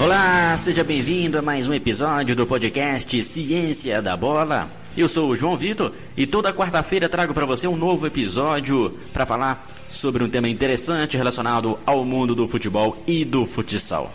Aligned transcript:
Olá, 0.00 0.56
seja 0.56 0.84
bem-vindo 0.84 1.40
a 1.40 1.42
mais 1.42 1.66
um 1.66 1.74
episódio 1.74 2.36
do 2.36 2.46
podcast 2.46 3.20
Ciência 3.20 4.00
da 4.00 4.16
Bola. 4.16 4.70
Eu 4.96 5.08
sou 5.08 5.28
o 5.28 5.34
João 5.34 5.56
Vitor 5.56 5.92
e 6.16 6.24
toda 6.24 6.52
quarta-feira 6.52 7.08
trago 7.08 7.34
para 7.34 7.44
você 7.44 7.66
um 7.66 7.74
novo 7.74 8.06
episódio 8.06 8.96
para 9.12 9.26
falar 9.26 9.68
sobre 9.90 10.22
um 10.22 10.30
tema 10.30 10.48
interessante 10.48 11.16
relacionado 11.16 11.80
ao 11.84 12.04
mundo 12.04 12.32
do 12.32 12.46
futebol 12.46 13.02
e 13.08 13.24
do 13.24 13.44
futsal. 13.44 14.12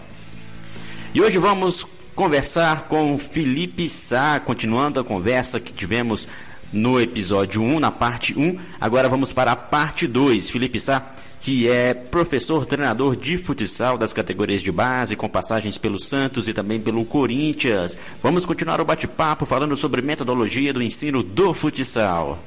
E 1.13 1.21
hoje 1.21 1.37
vamos 1.37 1.85
conversar 2.15 2.83
com 2.83 3.17
Felipe 3.17 3.89
Sá, 3.89 4.39
continuando 4.39 5.01
a 5.01 5.03
conversa 5.03 5.59
que 5.59 5.73
tivemos 5.73 6.29
no 6.71 6.97
episódio 6.97 7.61
1, 7.61 7.81
na 7.81 7.91
parte 7.91 8.33
1. 8.39 8.57
Agora 8.79 9.09
vamos 9.09 9.33
para 9.33 9.51
a 9.51 9.55
parte 9.57 10.07
2. 10.07 10.49
Felipe 10.49 10.79
Sá 10.79 11.13
que 11.43 11.67
é 11.67 11.93
professor 11.93 12.65
treinador 12.65 13.17
de 13.17 13.37
futsal 13.37 13.97
das 13.97 14.13
categorias 14.13 14.61
de 14.61 14.71
base, 14.71 15.17
com 15.17 15.27
passagens 15.27 15.77
pelo 15.77 15.99
Santos 15.99 16.47
e 16.47 16.53
também 16.53 16.79
pelo 16.79 17.03
Corinthians. 17.03 17.97
Vamos 18.23 18.45
continuar 18.45 18.79
o 18.79 18.85
bate-papo 18.85 19.45
falando 19.45 19.75
sobre 19.75 20.01
metodologia 20.01 20.71
do 20.71 20.81
ensino 20.81 21.21
do 21.21 21.53
futsal. 21.53 22.41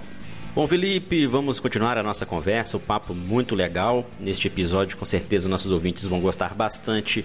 Bom, 0.54 0.66
Felipe, 0.66 1.26
vamos 1.26 1.60
continuar 1.60 1.98
a 1.98 2.02
nossa 2.02 2.24
conversa, 2.24 2.78
o 2.78 2.80
um 2.80 2.82
papo 2.82 3.12
muito 3.12 3.54
legal. 3.54 4.08
Neste 4.18 4.46
episódio, 4.48 4.96
com 4.96 5.04
certeza, 5.04 5.46
nossos 5.46 5.70
ouvintes 5.70 6.04
vão 6.06 6.18
gostar 6.18 6.54
bastante 6.54 7.22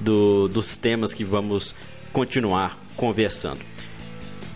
do, 0.00 0.48
dos 0.48 0.76
temas 0.76 1.14
que 1.14 1.22
vamos 1.22 1.72
continuar 2.12 2.76
conversando. 2.96 3.60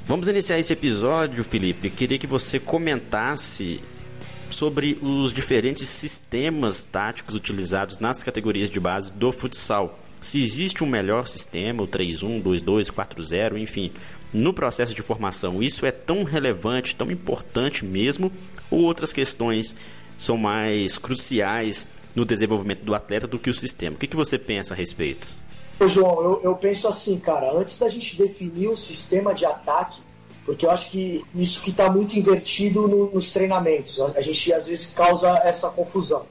Vamos 0.09 0.27
iniciar 0.27 0.59
esse 0.59 0.73
episódio, 0.73 1.45
Felipe. 1.45 1.91
Queria 1.91 2.19
que 2.19 2.27
você 2.27 2.59
comentasse 2.59 3.81
sobre 4.51 4.99
os 5.03 5.33
diferentes 5.33 5.89
sistemas 5.89 6.87
táticos 6.87 7.35
utilizados 7.35 7.99
nas 7.99 8.23
categorias 8.23 8.71
de 8.71 8.81
base 8.81 9.13
do 9.13 9.33
futsal. 9.33 9.99
Se 10.21 10.41
existe 10.41 10.83
um 10.83 10.87
melhor 10.87 11.27
sistema, 11.27 11.83
o 11.83 11.89
3-1, 11.89 12.43
2-2, 12.43 12.91
4-0, 12.91 13.59
enfim, 13.59 13.93
no 14.33 14.53
processo 14.53 14.95
de 14.95 15.03
formação, 15.03 15.63
isso 15.63 15.87
é 15.87 15.91
tão 15.91 16.25
relevante, 16.25 16.97
tão 16.97 17.11
importante 17.11 17.85
mesmo, 17.85 18.33
ou 18.71 18.81
outras 18.81 19.13
questões 19.13 19.75
são 20.19 20.37
mais 20.37 20.99
cruciais 20.99 21.87
no 22.15 22.25
desenvolvimento 22.25 22.83
do 22.83 22.95
atleta 22.95 23.27
do 23.27 23.39
que 23.39 23.51
o 23.51 23.55
sistema? 23.55 23.97
O 23.97 23.99
que, 23.99 24.07
que 24.07 24.17
você 24.17 24.39
pensa 24.39 24.75
a 24.75 24.77
respeito? 24.77 25.29
Ô, 25.79 25.87
João, 25.87 26.23
eu, 26.23 26.41
eu 26.43 26.57
penso 26.57 26.89
assim, 26.89 27.19
cara, 27.19 27.53
antes 27.53 27.79
da 27.79 27.89
gente 27.89 28.17
definir 28.17 28.69
o 28.69 28.77
sistema 28.77 29.35
de 29.35 29.45
ataque, 29.45 30.01
porque 30.47 30.65
eu 30.65 30.71
acho 30.71 30.89
que 30.91 31.27
isso 31.35 31.61
que 31.61 31.71
está 31.71 31.91
muito 31.91 32.17
invertido 32.17 32.87
no, 32.87 33.11
nos 33.11 33.33
treinamentos. 33.33 34.01
A, 34.01 34.07
a, 34.17 34.21
gente 34.21 34.53
às 34.53 34.69
vezes 34.69 34.93
causa 34.93 35.29
essa 35.39 35.69
confusão. 35.71 36.25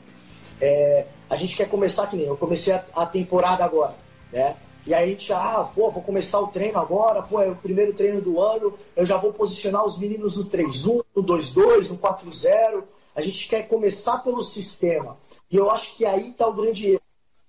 É, 0.59 1.05
a 1.29 1.35
gente 1.35 1.57
quer 1.57 1.69
começar 1.69 2.07
que 2.07 2.15
nem 2.15 2.25
eu 2.25 2.37
comecei 2.37 2.73
a, 2.73 2.83
a, 2.95 3.05
temporada 3.05 3.65
agora, 3.65 3.93
né? 4.31 4.55
E 4.87 4.93
aí 4.93 5.03
a 5.03 5.11
gente 5.11 5.33
ah, 5.33 5.69
pô, 5.75 5.91
vou 5.91 6.01
começar 6.01 6.39
o 6.39 6.47
treino 6.47 6.79
agora, 6.79 7.21
pô, 7.23 7.41
é 7.41 7.49
o 7.49 7.55
primeiro 7.55 7.93
treino 7.93 8.21
do 8.21 8.39
ano, 8.39 8.73
eu 8.95 9.05
já 9.05 9.17
vou 9.17 9.33
posicionar 9.33 9.83
os 9.83 9.99
meninos 9.99 10.37
no 10.37 10.45
3-1, 10.45 11.03
no 11.13 11.23
2-2, 11.23 11.89
no 11.89 11.97
4-0. 11.97 12.83
A 13.13 13.21
gente 13.21 13.49
quer 13.49 13.67
começar 13.67 14.19
pelo 14.19 14.41
sistema. 14.41 15.17
E 15.51 15.57
eu 15.57 15.69
acho 15.69 15.95
que 15.95 16.05
aí 16.05 16.29
está 16.29 16.47
o 16.47 16.53
grande 16.53 16.91
erro. 16.91 17.01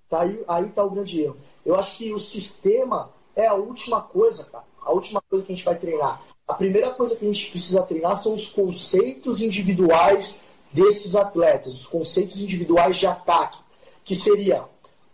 Tá 0.09 0.21
aí, 0.21 0.43
aí 0.47 0.65
tá 0.69 0.83
o 0.83 0.89
grande 0.89 1.21
erro. 1.21 1.37
Eu 1.65 1.75
acho 1.75 1.97
que 1.97 2.11
o 2.11 2.19
sistema 2.19 3.09
é 3.35 3.45
a 3.45 3.53
última 3.53 4.01
coisa, 4.01 4.43
cara. 4.45 4.65
A 4.81 4.91
última 4.91 5.21
coisa 5.29 5.45
que 5.45 5.51
a 5.51 5.55
gente 5.55 5.65
vai 5.65 5.75
treinar. 5.75 6.21
A 6.47 6.53
primeira 6.53 6.91
coisa 6.91 7.13
que 7.13 7.25
a 7.25 7.27
gente 7.27 7.51
precisa 7.51 7.83
treinar 7.83 8.15
são 8.15 8.33
os 8.33 8.47
conceitos 8.47 9.41
individuais 9.41 10.39
desses 10.71 11.13
atletas, 11.13 11.73
os 11.73 11.85
conceitos 11.85 12.41
individuais 12.41 12.97
de 12.97 13.05
ataque, 13.05 13.59
que 14.05 14.15
seria 14.15 14.63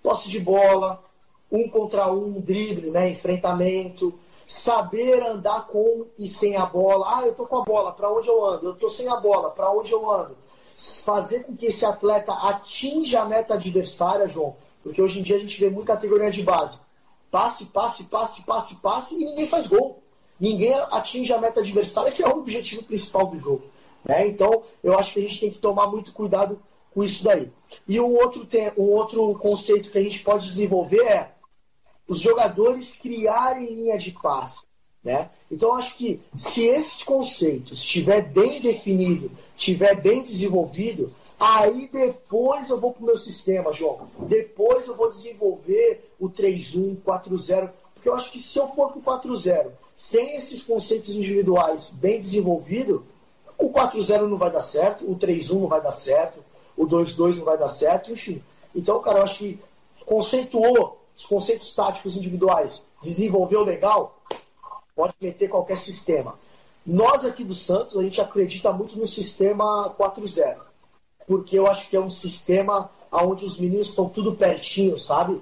posse 0.03 0.30
de 0.30 0.40
bola, 0.40 1.03
um 1.52 1.67
contra 1.67 2.12
um, 2.14 2.40
drible, 2.40 2.92
né, 2.92 3.09
enfrentamento, 3.09 4.13
saber 4.46 5.24
andar 5.24 5.66
com 5.66 6.06
e 6.19 6.28
sem 6.28 6.56
a 6.56 6.68
bola. 6.68 7.18
Ah, 7.18 7.25
eu 7.25 7.34
tô 7.34 7.47
com 7.47 7.57
a 7.57 7.63
bola, 7.63 7.91
para 7.94 8.13
onde 8.13 8.28
eu 8.28 8.46
ando? 8.46 8.68
Eu 8.68 8.75
tô 8.75 8.88
sem 8.88 9.07
a 9.07 9.16
bola, 9.16 9.50
para 9.50 9.72
onde 9.72 9.91
eu 9.91 10.07
ando? 10.07 10.38
Fazer 11.03 11.46
com 11.46 11.56
que 11.56 11.66
esse 11.66 11.84
atleta 11.84 12.31
atinja 12.31 13.22
a 13.22 13.25
meta 13.25 13.56
adversária, 13.56 14.28
João, 14.28 14.56
porque 14.84 15.02
hoje 15.02 15.19
em 15.19 15.24
dia 15.24 15.38
a 15.38 15.40
gente 15.40 15.59
vê 15.59 15.68
muita 15.68 15.96
categoria 15.96 16.30
de 16.30 16.44
base. 16.44 16.78
Passe, 17.31 17.66
passe, 17.66 18.03
passe, 18.03 18.44
passe, 18.44 18.75
passe 18.75 19.16
e 19.16 19.25
ninguém 19.25 19.47
faz 19.47 19.66
gol 19.66 20.03
ninguém 20.39 20.73
atinge 20.73 21.31
a 21.33 21.38
meta 21.38 21.59
adversária, 21.59 22.11
que 22.11 22.23
é 22.23 22.27
o 22.27 22.39
objetivo 22.39 22.83
principal 22.83 23.27
do 23.27 23.39
jogo. 23.39 23.63
Né? 24.03 24.27
Então, 24.27 24.63
eu 24.83 24.97
acho 24.97 25.13
que 25.13 25.19
a 25.19 25.23
gente 25.23 25.39
tem 25.39 25.51
que 25.51 25.59
tomar 25.59 25.88
muito 25.88 26.11
cuidado 26.11 26.59
com 26.94 27.03
isso 27.03 27.23
daí. 27.23 27.51
E 27.88 27.99
um 27.99 28.13
outro, 28.16 28.45
tem, 28.45 28.71
um 28.77 28.91
outro 28.91 29.33
conceito 29.35 29.91
que 29.91 29.97
a 29.97 30.03
gente 30.03 30.19
pode 30.19 30.45
desenvolver 30.45 31.03
é 31.03 31.31
os 32.07 32.19
jogadores 32.19 32.95
criarem 32.95 33.73
linha 33.73 33.97
de 33.97 34.11
passe. 34.11 34.63
Né? 35.03 35.29
Então, 35.51 35.73
acho 35.73 35.97
que 35.97 36.21
se 36.35 36.65
esses 36.65 37.03
conceitos 37.03 37.79
estiver 37.79 38.21
bem 38.29 38.61
definido, 38.61 39.31
estiver 39.55 39.95
bem 40.00 40.23
desenvolvido, 40.23 41.13
aí 41.39 41.89
depois 41.91 42.69
eu 42.69 42.79
vou 42.79 42.94
para 42.94 43.03
o 43.03 43.05
meu 43.07 43.17
sistema, 43.17 43.73
João. 43.73 44.07
Depois 44.19 44.88
eu 44.88 44.95
vou 44.95 45.09
desenvolver 45.09 46.09
o 46.19 46.29
3-1, 46.29 46.97
4-0. 47.05 47.69
Porque 47.94 48.07
eu 48.07 48.15
acho 48.15 48.31
que 48.31 48.39
se 48.39 48.57
eu 48.57 48.67
for 48.69 48.91
para 48.91 49.00
o 49.00 49.19
4-0 49.19 49.71
sem 49.96 50.36
esses 50.36 50.64
conceitos 50.64 51.09
individuais 51.09 51.90
bem 51.90 52.18
desenvolvidos, 52.18 53.02
o 53.58 53.70
4-0 53.70 54.28
não 54.28 54.38
vai 54.38 54.52
dar 54.52 54.62
certo, 54.62 55.09
o 55.09 55.16
3-1 55.16 55.54
não 55.54 55.68
vai 55.68 55.81
dar 55.81 55.92
certo, 55.92 56.44
o 56.76 56.86
2-2 56.86 57.38
não 57.38 57.46
vai 57.46 57.58
dar 57.58 57.68
certo, 57.68 58.12
enfim. 58.12 58.42
Então, 58.76 59.00
cara, 59.00 59.20
eu 59.20 59.24
acho 59.24 59.40
que 59.40 59.59
conceituou 60.06 61.00
os 61.16 61.26
conceitos 61.26 61.74
táticos 61.74 62.18
individuais, 62.18 62.84
desenvolveu 63.02 63.64
legal, 63.64 64.20
pode 64.96 65.14
meter 65.22 65.50
qualquer 65.50 65.78
sistema. 65.78 66.38
Nós 66.86 67.24
aqui 67.24 67.44
do 67.44 67.54
Santos, 67.54 67.98
a 67.98 68.02
gente 68.02 68.20
acredita 68.20 68.72
muito 68.72 68.98
no 68.98 69.08
sistema 69.08 69.94
4-0, 69.98 70.58
porque 71.28 71.58
eu 71.58 71.68
acho 71.68 71.90
que 71.90 71.96
é 71.96 72.00
um 72.00 72.10
sistema 72.10 72.90
onde 73.12 73.46
os 73.46 73.58
meninos 73.58 73.90
estão 73.90 74.10
tudo 74.10 74.34
pertinho, 74.34 75.00
sabe? 75.00 75.40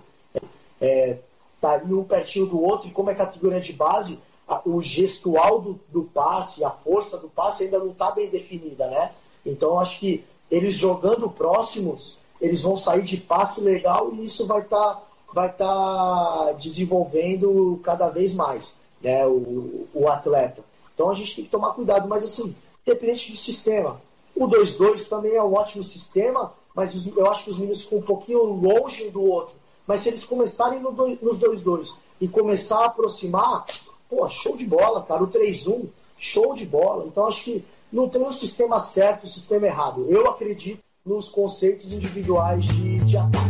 É, 0.80 1.18
tá 1.60 1.82
um 1.86 2.04
pertinho 2.04 2.46
do 2.46 2.62
outro, 2.62 2.88
e 2.88 2.92
como 2.92 3.10
é 3.10 3.16
categoria 3.16 3.62
de 3.62 3.74
base, 3.74 4.20
o 4.66 4.82
gestual 4.82 5.62
do, 5.62 5.80
do 5.90 6.04
passe, 6.04 6.64
a 6.64 6.70
força 6.70 7.18
do 7.18 7.30
passe 7.30 7.64
ainda 7.64 7.80
não 7.80 7.92
está 7.92 8.12
bem 8.12 8.30
definida, 8.30 8.88
né? 8.88 9.12
Então 9.46 9.80
acho 9.80 10.00
que 10.00 10.24
eles 10.50 10.74
jogando 10.74 11.30
próximos, 11.30 12.20
eles 12.40 12.62
vão 12.62 12.76
sair 12.76 13.04
de 13.04 13.18
passe 13.18 13.62
legal 13.62 14.12
e 14.14 14.26
isso 14.26 14.46
vai 14.46 14.62
estar 14.62 14.96
tá, 14.96 15.04
vai 15.34 15.52
tá 15.52 16.54
desenvolvendo 16.54 17.80
cada 17.84 18.10
vez 18.10 18.36
mais, 18.36 18.76
né? 19.02 19.26
O, 19.26 19.88
o 19.94 20.08
atleta. 20.10 20.64
Então 20.94 21.10
a 21.10 21.14
gente 21.14 21.36
tem 21.36 21.46
que 21.46 21.52
tomar 21.52 21.74
cuidado, 21.74 22.08
mas 22.08 22.24
assim, 22.24 22.56
independente 22.86 23.32
do 23.32 23.38
sistema. 23.38 24.02
O 24.36 24.48
2-2 24.48 25.08
também 25.08 25.36
é 25.36 25.44
um 25.44 25.54
ótimo 25.54 25.84
sistema, 25.84 26.54
mas 26.76 27.06
eu 27.16 27.30
acho 27.30 27.44
que 27.44 27.50
os 27.52 27.58
meninos 27.58 27.84
ficam 27.84 28.00
um 28.00 28.04
pouquinho 28.04 28.44
longe 28.44 29.10
do 29.10 29.24
outro. 29.24 29.56
Mas 29.86 30.02
se 30.02 30.10
eles 30.10 30.24
começarem 30.24 30.80
no 30.80 30.92
dois, 30.92 31.20
nos 31.22 31.40
2-2 31.40 31.96
e 32.20 32.28
começar 32.28 32.80
a 32.80 32.86
aproximar, 32.86 33.66
pô, 34.12 34.28
show 34.28 34.58
de 34.58 34.66
bola, 34.66 35.02
cara. 35.04 35.24
O 35.24 35.28
3-1, 35.28 35.86
show 36.18 36.54
de 36.54 36.66
bola. 36.66 37.08
Então 37.08 37.26
acho 37.26 37.46
que 37.46 37.64
não 37.92 38.10
tem 38.10 38.22
um 38.22 38.34
sistema 38.34 38.78
certo, 38.78 39.26
um 39.26 39.30
sistema 39.30 39.66
errado. 39.66 40.06
Eu 40.10 40.30
acredito 40.30 40.84
nos 41.06 41.30
conceitos 41.30 41.94
individuais 41.94 42.66
de, 42.66 43.00
de 43.00 43.18
ataque. 43.18 43.50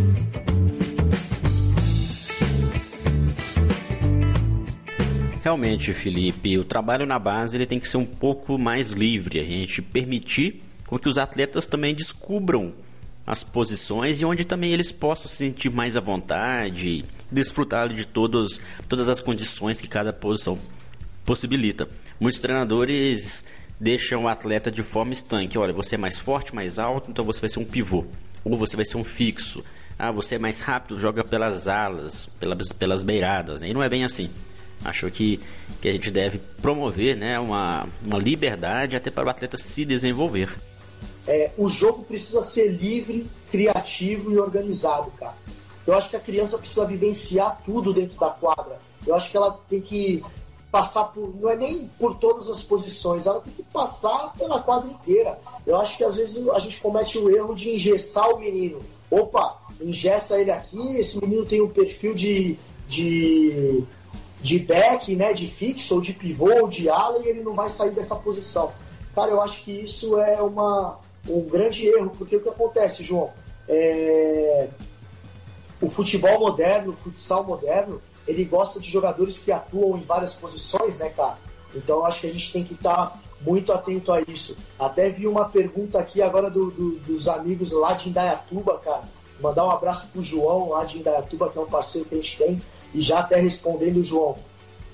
Realmente, 5.43 5.91
Felipe, 5.91 6.59
o 6.59 6.63
trabalho 6.63 7.07
na 7.07 7.17
base 7.17 7.57
ele 7.57 7.65
tem 7.65 7.79
que 7.79 7.87
ser 7.87 7.97
um 7.97 8.05
pouco 8.05 8.59
mais 8.59 8.91
livre, 8.91 9.39
a 9.39 9.43
gente 9.43 9.81
permitir 9.81 10.61
com 10.85 10.99
que 10.99 11.09
os 11.09 11.17
atletas 11.17 11.65
também 11.65 11.95
descubram 11.95 12.73
as 13.25 13.43
posições 13.43 14.21
e 14.21 14.25
onde 14.25 14.45
também 14.45 14.73
eles 14.73 14.91
possam 14.91 15.29
se 15.29 15.37
sentir 15.37 15.69
mais 15.69 15.95
à 15.95 15.99
vontade, 15.99 17.05
desfrutar 17.31 17.89
de 17.89 18.05
todos, 18.05 18.59
todas 18.89 19.09
as 19.09 19.19
condições 19.19 19.79
que 19.79 19.87
cada 19.87 20.11
posição 20.11 20.57
possibilita. 21.25 21.87
Muitos 22.19 22.39
treinadores 22.39 23.45
deixam 23.79 24.23
o 24.23 24.27
atleta 24.27 24.71
de 24.71 24.83
forma 24.83 25.13
estanque. 25.13 25.57
Olha, 25.57 25.73
você 25.73 25.95
é 25.95 25.97
mais 25.97 26.17
forte, 26.17 26.53
mais 26.53 26.79
alto, 26.79 27.11
então 27.11 27.23
você 27.23 27.39
vai 27.39 27.49
ser 27.49 27.59
um 27.59 27.65
pivô. 27.65 28.05
Ou 28.43 28.57
você 28.57 28.75
vai 28.75 28.85
ser 28.85 28.97
um 28.97 29.03
fixo. 29.03 29.63
Ah, 29.97 30.11
você 30.11 30.35
é 30.35 30.39
mais 30.39 30.61
rápido, 30.61 30.99
joga 30.99 31.23
pelas 31.23 31.67
alas, 31.67 32.27
pelas, 32.39 32.71
pelas 32.71 33.03
beiradas. 33.03 33.61
Né? 33.61 33.69
E 33.69 33.73
não 33.73 33.83
é 33.83 33.89
bem 33.89 34.03
assim. 34.03 34.29
Acho 34.83 35.11
que, 35.11 35.39
que 35.79 35.87
a 35.87 35.91
gente 35.91 36.09
deve 36.09 36.39
promover 36.59 37.15
né, 37.15 37.39
uma, 37.39 37.87
uma 38.03 38.17
liberdade 38.17 38.95
até 38.95 39.11
para 39.11 39.27
o 39.27 39.29
atleta 39.29 39.57
se 39.57 39.85
desenvolver 39.85 40.49
é, 41.27 41.51
o 41.57 41.69
jogo 41.69 42.03
precisa 42.03 42.41
ser 42.41 42.67
livre, 42.69 43.29
criativo 43.51 44.31
e 44.31 44.39
organizado, 44.39 45.11
cara. 45.11 45.35
Eu 45.85 45.95
acho 45.95 46.09
que 46.09 46.15
a 46.15 46.19
criança 46.19 46.57
precisa 46.57 46.85
vivenciar 46.85 47.61
tudo 47.65 47.93
dentro 47.93 48.19
da 48.19 48.29
quadra. 48.29 48.79
Eu 49.05 49.15
acho 49.15 49.31
que 49.31 49.37
ela 49.37 49.59
tem 49.67 49.81
que 49.81 50.23
passar 50.71 51.05
por. 51.05 51.35
Não 51.35 51.49
é 51.49 51.55
nem 51.55 51.89
por 51.99 52.15
todas 52.15 52.49
as 52.49 52.61
posições, 52.61 53.25
ela 53.25 53.41
tem 53.41 53.53
que 53.53 53.63
passar 53.63 54.33
pela 54.37 54.61
quadra 54.61 54.89
inteira. 54.89 55.39
Eu 55.65 55.75
acho 55.75 55.97
que 55.97 56.03
às 56.03 56.15
vezes 56.15 56.47
a 56.49 56.59
gente 56.59 56.79
comete 56.79 57.17
o 57.17 57.29
erro 57.35 57.53
de 57.53 57.71
engessar 57.71 58.29
o 58.29 58.39
menino. 58.39 58.79
Opa, 59.09 59.59
engessa 59.81 60.39
ele 60.39 60.51
aqui, 60.51 60.95
esse 60.95 61.19
menino 61.19 61.45
tem 61.45 61.61
um 61.61 61.67
perfil 61.67 62.13
de, 62.13 62.57
de, 62.87 63.83
de 64.41 64.59
back, 64.59 65.13
né, 65.15 65.33
de 65.33 65.47
fixo, 65.47 65.95
ou 65.95 66.01
de 66.01 66.13
pivô, 66.13 66.61
ou 66.61 66.67
de 66.69 66.89
ala, 66.89 67.19
e 67.19 67.27
ele 67.27 67.41
não 67.41 67.53
vai 67.53 67.67
sair 67.67 67.91
dessa 67.91 68.15
posição. 68.15 68.71
Cara, 69.13 69.31
eu 69.31 69.41
acho 69.41 69.61
que 69.63 69.71
isso 69.71 70.17
é 70.17 70.41
uma, 70.41 70.97
um 71.27 71.41
grande 71.41 71.87
erro, 71.87 72.11
porque 72.17 72.35
o 72.35 72.41
que 72.41 72.49
acontece, 72.49 73.03
João? 73.03 73.31
É... 73.67 74.67
O 75.81 75.87
futebol 75.87 76.39
moderno, 76.39 76.91
o 76.91 76.95
futsal 76.95 77.43
moderno, 77.43 78.01
ele 78.27 78.45
gosta 78.45 78.79
de 78.79 78.89
jogadores 78.89 79.39
que 79.39 79.51
atuam 79.51 79.97
em 79.97 80.01
várias 80.01 80.33
posições, 80.35 80.99
né, 80.99 81.09
cara? 81.09 81.37
Então 81.75 82.05
acho 82.05 82.21
que 82.21 82.27
a 82.27 82.33
gente 82.33 82.51
tem 82.51 82.63
que 82.63 82.73
estar 82.73 83.07
tá 83.07 83.19
muito 83.41 83.71
atento 83.71 84.11
a 84.11 84.21
isso. 84.21 84.57
Até 84.77 85.09
vi 85.09 85.27
uma 85.27 85.45
pergunta 85.45 85.99
aqui 85.99 86.21
agora 86.21 86.49
do, 86.49 86.69
do, 86.71 86.91
dos 86.99 87.27
amigos 87.27 87.71
lá 87.71 87.93
de 87.93 88.09
Indaiatuba, 88.09 88.77
cara. 88.79 89.03
Mandar 89.39 89.65
um 89.65 89.71
abraço 89.71 90.07
pro 90.07 90.21
João 90.21 90.69
lá 90.69 90.83
de 90.83 90.99
Indaiatuba, 90.99 91.49
que 91.49 91.57
é 91.57 91.61
um 91.61 91.65
parceiro 91.65 92.07
que 92.07 92.15
a 92.15 92.17
gente 92.19 92.37
tem, 92.37 92.61
e 92.93 93.01
já 93.01 93.19
até 93.19 93.37
respondendo, 93.37 94.03
João. 94.03 94.37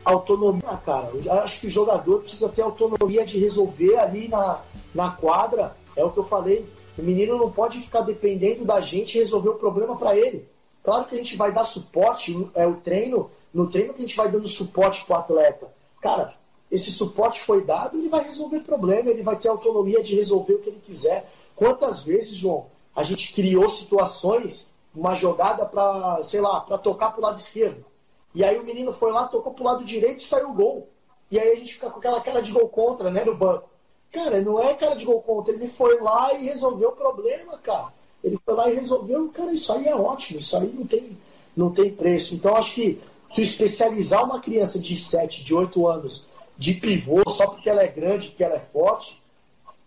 Autonomia, 0.06 0.80
cara. 0.86 1.10
Eu 1.14 1.34
acho 1.34 1.60
que 1.60 1.68
o 1.68 1.70
jogador 1.70 2.22
precisa 2.22 2.48
ter 2.48 2.62
autonomia 2.62 3.26
de 3.26 3.38
resolver 3.38 3.98
ali 3.98 4.30
na, 4.30 4.62
na 4.96 5.12
quadra. 5.12 5.76
É 5.98 6.04
o 6.04 6.12
que 6.12 6.20
eu 6.20 6.24
falei. 6.24 6.66
O 6.98 7.02
menino 7.02 7.38
não 7.38 7.52
pode 7.52 7.80
ficar 7.82 8.02
dependendo 8.02 8.64
da 8.64 8.80
gente 8.80 9.18
resolver 9.18 9.50
o 9.50 9.56
problema 9.56 9.98
para 9.98 10.16
ele. 10.16 10.48
Claro 10.84 11.06
que 11.06 11.16
a 11.16 11.18
gente 11.18 11.36
vai 11.36 11.52
dar 11.52 11.66
suporte, 11.66 12.48
é 12.56 12.66
o 12.66 12.76
treino, 12.76 13.30
no 13.54 13.70
treino 13.70 13.94
que 13.94 14.00
a 14.02 14.06
gente 14.06 14.16
vai 14.16 14.32
dando 14.32 14.48
suporte 14.48 15.04
pro 15.06 15.16
atleta. 15.16 15.68
Cara, 16.02 16.36
esse 16.72 16.92
suporte 16.92 17.42
foi 17.42 17.64
dado, 17.64 17.98
ele 17.98 18.08
vai 18.08 18.24
resolver 18.24 18.60
problema, 18.62 19.10
ele 19.10 19.22
vai 19.22 19.36
ter 19.36 19.50
autonomia 19.50 20.02
de 20.02 20.16
resolver 20.16 20.54
o 20.54 20.60
que 20.60 20.70
ele 20.70 20.82
quiser. 20.86 21.30
Quantas 21.56 22.04
vezes, 22.04 22.36
João, 22.36 22.68
a 22.96 23.04
gente 23.04 23.34
criou 23.34 23.70
situações, 23.70 24.68
uma 24.96 25.14
jogada 25.14 25.66
para, 25.66 26.22
sei 26.24 26.42
lá, 26.42 26.62
para 26.62 26.78
tocar 26.78 27.12
para 27.12 27.20
o 27.20 27.24
lado 27.24 27.40
esquerdo. 27.40 27.86
E 28.34 28.44
aí 28.44 28.58
o 28.58 28.64
menino 28.64 28.92
foi 28.92 29.12
lá, 29.12 29.28
tocou 29.28 29.54
para 29.54 29.62
o 29.64 29.66
lado 29.66 29.84
direito 29.84 30.22
e 30.22 30.26
saiu 30.26 30.52
o 30.52 30.54
gol. 30.54 30.90
E 31.30 31.40
aí 31.40 31.52
a 31.52 31.56
gente 31.56 31.74
fica 31.74 31.90
com 31.90 32.00
aquela 32.00 32.22
cara 32.22 32.42
de 32.42 32.52
gol 32.52 32.70
contra, 32.70 33.12
né, 33.12 33.26
no 33.26 33.36
banco. 33.36 33.70
Cara, 34.12 34.42
não 34.42 34.62
é 34.62 34.74
cara 34.74 34.96
de 34.96 35.06
gol 35.06 35.22
contra, 35.22 35.54
ele 35.54 35.68
foi 35.68 36.00
lá 36.00 36.34
e 36.34 36.46
resolveu 36.46 36.90
o 36.90 36.96
problema, 36.96 37.58
cara. 37.58 37.94
Ele 38.24 38.38
foi 38.44 38.54
lá 38.54 38.70
e 38.70 38.76
resolveu, 38.76 39.30
cara, 39.30 39.52
isso 39.52 39.72
aí 39.74 39.88
é 39.88 39.96
ótimo, 39.96 40.40
isso 40.40 40.58
aí 40.58 40.68
não 40.74 40.86
tem, 40.86 41.18
não 41.56 41.70
tem 41.70 41.92
preço. 41.92 42.36
Então 42.36 42.56
acho 42.56 42.74
que 42.74 43.00
tu 43.34 43.42
especializar 43.42 44.24
uma 44.24 44.40
criança 44.40 44.80
de 44.80 44.96
7, 44.96 45.44
de 45.44 45.54
8 45.54 45.88
anos 45.88 46.28
de 46.58 46.74
pivô 46.74 47.22
só 47.30 47.48
porque 47.48 47.70
ela 47.70 47.84
é 47.84 47.88
grande, 47.88 48.30
que 48.30 48.44
ela 48.44 48.56
é 48.56 48.60
forte, 48.60 49.22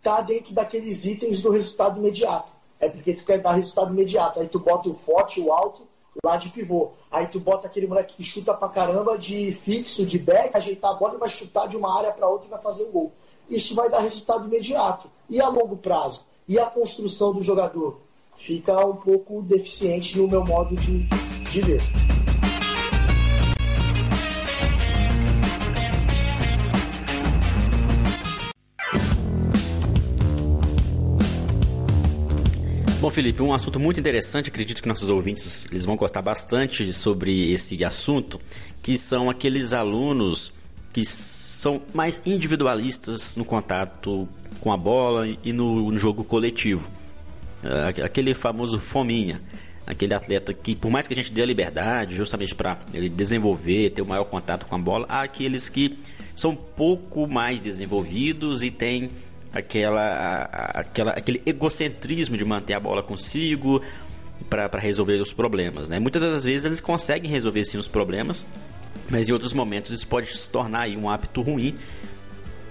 tá 0.03 0.21
dentro 0.21 0.55
daqueles 0.55 1.05
itens 1.05 1.43
do 1.43 1.51
resultado 1.51 1.99
imediato. 1.99 2.53
É 2.79 2.89
porque 2.89 3.13
tu 3.13 3.25
quer 3.25 3.39
dar 3.39 3.53
resultado 3.53 3.93
imediato. 3.93 4.41
Aí 4.41 4.49
tu 4.49 4.59
bota 4.59 4.89
o 4.89 4.95
forte, 4.95 5.41
o 5.41 5.53
alto, 5.53 5.87
lá 6.25 6.37
de 6.37 6.49
pivô. 6.49 6.93
Aí 7.11 7.27
tu 7.27 7.39
bota 7.39 7.67
aquele 7.67 7.87
moleque 7.87 8.15
que 8.15 8.23
chuta 8.23 8.55
pra 8.55 8.69
caramba 8.69 9.19
de 9.19 9.53
fixo, 9.53 10.07
de 10.07 10.19
back, 10.19 10.57
ajeitar 10.57 10.93
a 10.93 10.95
bola 10.95 11.15
e 11.15 11.19
vai 11.19 11.29
chutar 11.29 11.69
de 11.69 11.77
uma 11.77 11.99
área 11.99 12.13
para 12.13 12.29
outra 12.29 12.47
e 12.47 12.51
vai 12.51 12.61
fazer 12.61 12.85
um 12.85 12.91
gol. 12.91 13.13
Isso 13.51 13.75
vai 13.75 13.91
dar 13.91 13.99
resultado 13.99 14.47
imediato. 14.47 15.11
E 15.29 15.41
a 15.41 15.49
longo 15.49 15.77
prazo? 15.77 16.23
E 16.47 16.57
a 16.57 16.67
construção 16.67 17.33
do 17.33 17.43
jogador? 17.43 18.01
Fica 18.37 18.87
um 18.87 18.95
pouco 18.95 19.43
deficiente 19.43 20.17
no 20.17 20.29
meu 20.29 20.45
modo 20.45 20.77
de, 20.77 21.09
de 21.51 21.61
ver. 21.61 21.81
Bom, 33.01 33.11
Felipe, 33.11 33.43
um 33.43 33.53
assunto 33.53 33.81
muito 33.81 33.99
interessante, 33.99 34.51
acredito 34.51 34.81
que 34.81 34.89
nossos 34.89 35.09
ouvintes 35.11 35.67
eles 35.73 35.85
vão 35.85 35.97
gostar 35.97 36.23
bastante 36.23 36.93
sobre 36.93 37.51
esse 37.51 37.83
assunto, 37.83 38.39
que 38.83 38.97
são 38.97 39.29
aqueles 39.29 39.73
alunos 39.73 40.53
que 40.93 41.05
são 41.05 41.81
mais 41.95 42.21
individualistas 42.27 43.37
no 43.37 43.45
contato 43.45 44.29
com 44.61 44.73
a 44.73 44.77
bola 44.77 45.27
e 45.43 45.53
no, 45.53 45.91
no 45.91 45.99
jogo 45.99 46.25
coletivo. 46.25 46.89
É, 47.63 48.03
aquele 48.03 48.35
famoso 48.35 48.79
fominha, 48.79 49.41
aquele 49.87 50.15
atleta 50.15 50.53
que, 50.53 50.75
por 50.75 50.91
mais 50.91 51.07
que 51.07 51.15
a 51.15 51.17
gente 51.17 51.33
dê 51.33 51.43
a 51.43 51.47
liberdade, 51.47 52.15
justamente 52.15 52.55
para 52.55 52.79
ele 52.93 53.09
desenvolver, 53.09 53.91
ter 53.91 54.03
o 54.03 54.07
maior 54.07 54.25
contato 54.25 54.67
com 54.67 54.75
a 54.75 54.79
bola, 54.79 55.07
há 55.09 55.23
aqueles 55.23 55.69
que 55.69 55.99
são 56.35 56.57
pouco 56.57 57.27
mais 57.29 57.61
desenvolvidos 57.61 58.63
e 58.63 58.71
têm 58.71 59.11
aquela, 59.53 60.45
aquela, 60.75 61.11
aquele 61.13 61.43
egocentrismo 61.45 62.37
de 62.37 62.45
manter 62.45 62.75
a 62.75 62.81
bola 62.81 63.03
consigo 63.03 63.83
para 64.49 64.81
resolver 64.81 65.21
os 65.21 65.33
problemas. 65.33 65.89
Né? 65.89 65.99
Muitas 65.99 66.23
das 66.23 66.45
vezes 66.45 66.65
eles 66.65 66.81
conseguem 66.81 67.31
resolver 67.31 67.65
sim 67.65 67.79
os 67.79 67.89
problemas, 67.89 68.45
mas 69.11 69.29
em 69.29 69.33
outros 69.33 69.53
momentos 69.53 69.91
isso 69.91 70.07
pode 70.07 70.35
se 70.35 70.49
tornar 70.49 70.89
um 70.89 71.09
hábito 71.11 71.43
ruim 71.43 71.75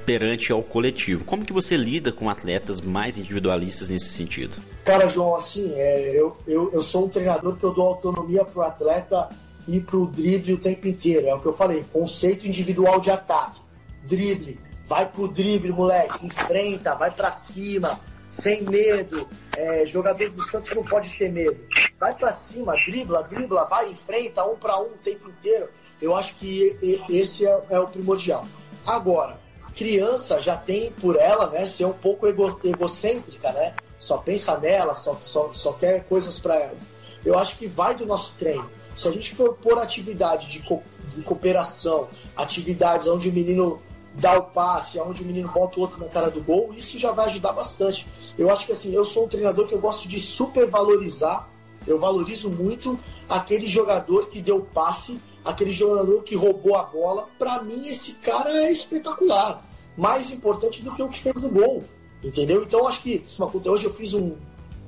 perante 0.06 0.52
ao 0.52 0.64
coletivo. 0.64 1.24
Como 1.24 1.46
que 1.46 1.54
você 1.54 1.78
lida 1.78 2.12
com 2.12 2.30
atletas 2.30 2.82
mais 2.82 3.20
individualistas 3.20 3.90
nesse 3.90 4.10
sentido? 4.10 4.58
Cara, 4.84 5.08
João, 5.08 5.36
assim, 5.36 5.72
é, 5.76 6.20
eu, 6.20 6.36
eu, 6.48 6.72
eu 6.74 6.82
sou 6.82 7.06
um 7.06 7.10
treinador 7.10 7.56
que 7.58 7.64
eu 7.64 7.74
dou 7.74 7.90
autonomia 7.90 8.44
para 8.44 8.60
o 8.60 8.64
atleta 8.64 9.30
ir 9.68 9.82
para 9.82 9.98
o 9.98 10.08
drible 10.08 10.54
o 10.54 10.58
tempo 10.58 10.88
inteiro. 10.88 11.28
É 11.28 11.36
o 11.36 11.40
que 11.40 11.46
eu 11.46 11.54
falei, 11.54 11.86
conceito 11.94 12.48
individual 12.48 13.00
de 13.00 13.12
ataque. 13.12 13.62
Drible, 14.08 14.58
Vai 14.90 15.06
pro 15.06 15.28
drible, 15.28 15.72
moleque, 15.72 16.26
enfrenta, 16.26 16.96
vai 16.96 17.12
para 17.12 17.30
cima, 17.30 18.00
sem 18.28 18.64
medo. 18.64 19.30
É, 19.56 19.86
jogador 19.86 20.32
do 20.32 20.42
Santos 20.42 20.74
não 20.74 20.84
pode 20.84 21.16
ter 21.16 21.32
medo. 21.32 21.60
Vai 22.00 22.16
para 22.16 22.32
cima, 22.32 22.74
dribla, 22.74 23.22
dribla, 23.22 23.66
vai, 23.66 23.92
enfrenta, 23.92 24.44
um 24.44 24.56
para 24.56 24.80
um 24.80 24.88
o 24.88 24.98
tempo 25.04 25.30
inteiro. 25.30 25.70
Eu 26.02 26.16
acho 26.16 26.36
que 26.36 26.78
esse 27.10 27.46
é, 27.46 27.62
é 27.70 27.80
o 27.80 27.88
primordial. 27.88 28.46
Agora, 28.86 29.40
criança 29.76 30.42
já 30.42 30.58
tem 30.58 30.92
por 30.92 31.16
ela, 31.16 31.48
né, 31.50 31.66
ser 31.66 31.86
um 31.86 31.94
pouco 31.94 32.28
ego, 32.28 32.60
egocêntrica, 32.64 33.52
né? 33.52 33.76
Só 34.00 34.18
pensa 34.18 34.58
nela, 34.58 34.94
só, 34.94 35.18
só, 35.22 35.52
só 35.54 35.74
quer 35.74 36.04
coisas 36.06 36.40
para 36.40 36.56
ela. 36.56 36.78
Eu 37.24 37.38
acho 37.38 37.58
que 37.58 37.68
vai 37.68 37.96
do 37.96 38.06
nosso 38.06 38.34
treino. 38.38 38.70
Se 38.96 39.08
a 39.08 39.12
gente 39.12 39.36
propor 39.36 39.78
atividade 39.78 40.50
de, 40.50 40.60
co 40.60 40.82
de 41.16 41.22
cooperação, 41.22 42.08
atividades 42.36 43.08
onde 43.08 43.30
o 43.30 43.34
menino 43.34 43.82
dá 44.16 44.38
o 44.38 44.44
passe, 44.44 45.00
aonde 45.00 45.24
o 45.24 45.26
menino 45.26 45.50
bota 45.50 45.80
o 45.80 45.82
outro 45.82 46.00
na 46.00 46.08
cara 46.08 46.30
do 46.30 46.42
gol, 46.42 46.74
isso 46.76 47.00
já 47.00 47.12
vai 47.12 47.26
ajudar 47.26 47.54
bastante. 47.54 48.08
Eu 48.38 48.50
acho 48.50 48.66
que 48.66 48.72
assim, 48.72 48.94
eu 48.94 49.04
sou 49.04 49.26
um 49.26 49.28
treinador 49.28 49.68
que 49.68 49.74
eu 49.74 49.80
gosto 49.80 50.08
de 50.08 50.20
supervalorizar, 50.20 51.48
eu 51.88 52.00
valorizo 52.00 52.50
muito 52.50 53.00
aquele 53.28 53.68
jogador 53.68 54.28
que 54.28 54.42
deu 54.42 54.62
passe, 54.74 55.20
aquele 55.50 55.72
jogador 55.72 56.24
que 56.24 56.36
roubou 56.36 56.76
a 56.76 56.84
bola. 56.84 57.28
Para 57.38 57.62
mim, 57.64 57.88
esse 57.88 58.14
cara 58.14 58.50
é 58.66 58.72
espetacular. 58.72 59.64
Mais 59.98 60.32
importante 60.32 60.82
do 60.82 60.94
que 60.94 61.04
o 61.04 61.10
que 61.10 61.20
fez 61.20 61.36
o 61.44 61.50
gol. 61.50 61.84
Entendeu? 62.24 62.64
Então, 62.64 62.88
acho 62.88 63.02
que 63.02 63.24
hoje 63.66 63.86
eu 63.86 63.94
fiz 63.94 64.14
um, 64.14 64.36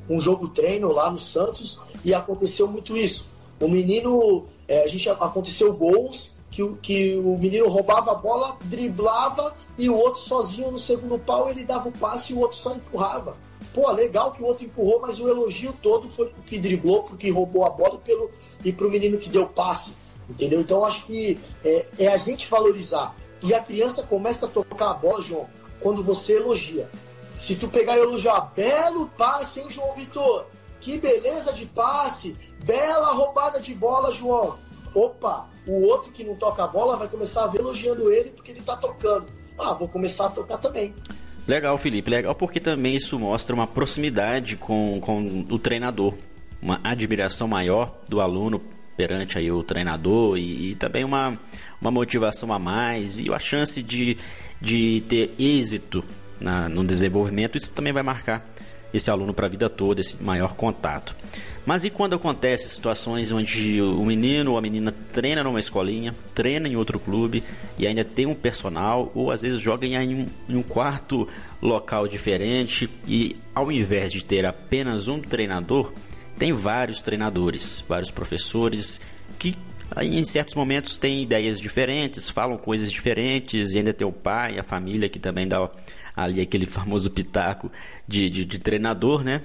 um 0.10 0.20
jogo 0.20 0.50
treino 0.50 0.92
lá 0.92 1.10
no 1.10 1.20
Santos 1.20 1.80
e 2.04 2.14
aconteceu 2.14 2.68
muito 2.68 2.98
isso. 2.98 3.30
O 3.60 3.68
menino, 3.68 4.46
é, 4.68 4.84
a 4.84 4.88
gente 4.88 5.10
aconteceu 5.10 5.74
gols 5.74 6.34
que, 6.50 6.68
que 6.82 7.16
o 7.16 7.38
menino 7.38 7.68
roubava 7.70 8.12
a 8.12 8.16
bola, 8.16 8.58
driblava 8.66 9.56
e 9.78 9.90
o 9.90 9.96
outro 9.96 10.22
sozinho 10.22 10.72
no 10.72 10.78
segundo 10.78 11.18
pau 11.18 11.50
ele 11.50 11.64
dava 11.64 11.90
o 11.90 11.92
passe 11.92 12.34
e 12.34 12.36
o 12.36 12.40
outro 12.40 12.58
só 12.58 12.74
empurrava. 12.76 13.38
Pô, 13.74 13.90
legal 13.92 14.34
que 14.34 14.44
o 14.44 14.46
outro 14.46 14.66
empurrou, 14.66 15.00
mas 15.00 15.20
o 15.20 15.30
elogio 15.30 15.74
todo 15.82 16.10
foi 16.10 16.28
pro 16.28 16.44
que 16.44 16.60
driblou, 16.60 17.04
pro 17.04 17.16
que 17.16 17.30
roubou 17.30 17.66
a 17.66 17.70
bola 17.70 17.96
e, 17.96 18.06
pelo, 18.06 18.32
e 18.66 18.74
pro 18.74 18.92
menino 18.92 19.18
que 19.18 19.30
deu 19.30 19.48
passe. 19.48 19.94
Entendeu? 20.32 20.62
Então 20.62 20.86
acho 20.86 21.06
que 21.06 21.38
é, 21.64 21.86
é 22.00 22.08
a 22.08 22.18
gente 22.18 22.50
valorizar. 22.50 23.14
E 23.42 23.54
a 23.54 23.60
criança 23.60 24.04
começa 24.04 24.46
a 24.46 24.50
tocar 24.50 24.92
a 24.92 24.94
bola, 24.94 25.22
João, 25.22 25.48
quando 25.80 26.04
você 26.04 26.38
elogia. 26.38 26.90
Se 27.38 27.56
tu 27.56 27.68
pegar 27.68 27.98
e 27.98 28.02
elogiar, 28.02 28.52
belo 28.56 29.10
passe, 29.18 29.60
hein, 29.60 29.70
João 29.70 29.94
Vitor? 29.96 30.46
Que 30.80 30.98
beleza 30.98 31.52
de 31.52 31.66
passe, 31.66 32.36
bela 32.64 33.12
roubada 33.14 33.60
de 33.60 33.74
bola, 33.74 34.14
João. 34.14 34.58
Opa, 34.94 35.50
o 35.66 35.84
outro 35.84 36.12
que 36.12 36.24
não 36.24 36.36
toca 36.36 36.64
a 36.64 36.68
bola 36.68 36.98
vai 36.98 37.08
começar 37.08 37.44
a 37.44 37.48
ver 37.48 37.60
elogiando 37.60 38.12
ele 38.12 38.32
porque 38.32 38.52
ele 38.52 38.60
está 38.60 38.78
tocando. 38.78 39.26
Ah, 39.58 39.74
vou 39.74 39.88
começar 39.88 40.28
a 40.28 40.30
tocar 40.30 40.58
também. 40.58 40.94
Legal, 41.48 41.78
Felipe, 41.78 42.10
legal 42.10 42.36
porque 42.36 42.60
também 42.60 42.96
isso 42.96 43.18
mostra 43.18 43.56
uma 43.56 43.68
proximidade 43.68 44.56
com, 44.56 45.00
com 45.02 45.46
o 45.50 45.58
treinador, 45.58 46.14
uma 46.62 46.80
admiração 46.84 47.48
maior 47.48 47.96
do 48.08 48.22
aluno 48.22 48.62
perante 49.02 49.36
aí 49.36 49.52
o 49.52 49.64
treinador 49.64 50.38
e, 50.38 50.72
e 50.72 50.76
também 50.76 51.04
uma, 51.04 51.36
uma 51.82 51.90
motivação 51.90 52.54
a 52.54 52.60
mais 52.60 53.18
e 53.18 53.34
a 53.34 53.40
chance 53.40 53.82
de, 53.82 54.16
de 54.62 55.02
ter 55.10 55.34
êxito 55.40 56.04
na, 56.40 56.70
no 56.70 56.86
desenvolvimento, 56.86 57.58
isso 57.58 57.72
também 57.72 57.92
vai 57.92 58.04
marcar 58.04 58.48
esse 58.94 59.10
aluno 59.10 59.34
para 59.34 59.48
a 59.48 59.50
vida 59.50 59.68
toda, 59.68 60.02
esse 60.02 60.22
maior 60.22 60.54
contato. 60.54 61.16
Mas 61.66 61.84
e 61.84 61.90
quando 61.90 62.14
acontece 62.14 62.70
situações 62.70 63.32
onde 63.32 63.82
o 63.82 64.06
menino 64.06 64.52
ou 64.52 64.58
a 64.58 64.62
menina 64.62 64.94
treina 65.12 65.44
numa 65.44 65.60
escolinha, 65.60 66.14
treina 66.36 66.68
em 66.68 66.76
outro 66.76 67.00
clube 67.00 67.44
e 67.80 67.88
ainda 67.88 68.04
tem 68.06 68.28
um 68.28 68.36
personal, 68.36 69.12
ou 69.16 69.32
às 69.32 69.42
vezes 69.42 69.60
joga 69.60 69.88
em 69.88 69.98
um, 69.98 70.28
em 70.48 70.56
um 70.56 70.62
quarto 70.62 71.28
local 71.60 72.08
diferente 72.08 72.88
e 73.08 73.36
ao 73.56 73.72
invés 73.72 74.12
de 74.12 74.24
ter 74.24 74.46
apenas 74.46 75.08
um 75.08 75.20
treinador, 75.20 75.92
tem 76.38 76.54
vários 76.54 77.02
treinadores, 77.02 77.84
vários 77.88 78.12
professores 78.12 79.00
que 79.38 79.58
em 80.02 80.24
certos 80.24 80.56
momentos 80.56 80.98
tem 80.98 81.22
ideias 81.22 81.60
diferentes, 81.60 82.30
falam 82.30 82.58
coisas 82.58 82.92
diferentes, 82.92 83.74
e 83.74 83.80
ainda 83.80 83.94
tem 83.94 84.08
o 84.08 84.12
pai, 84.12 84.58
a 84.58 84.64
família 84.64 85.10
que 85.10 85.20
também 85.20 85.48
dá 85.48 85.70
ali 86.16 86.42
aquele 86.42 86.66
famoso 86.66 87.12
pitaco 87.12 87.70
de, 88.08 88.30
de, 88.30 88.46
de 88.46 88.60
treinador, 88.60 89.24
né? 89.24 89.44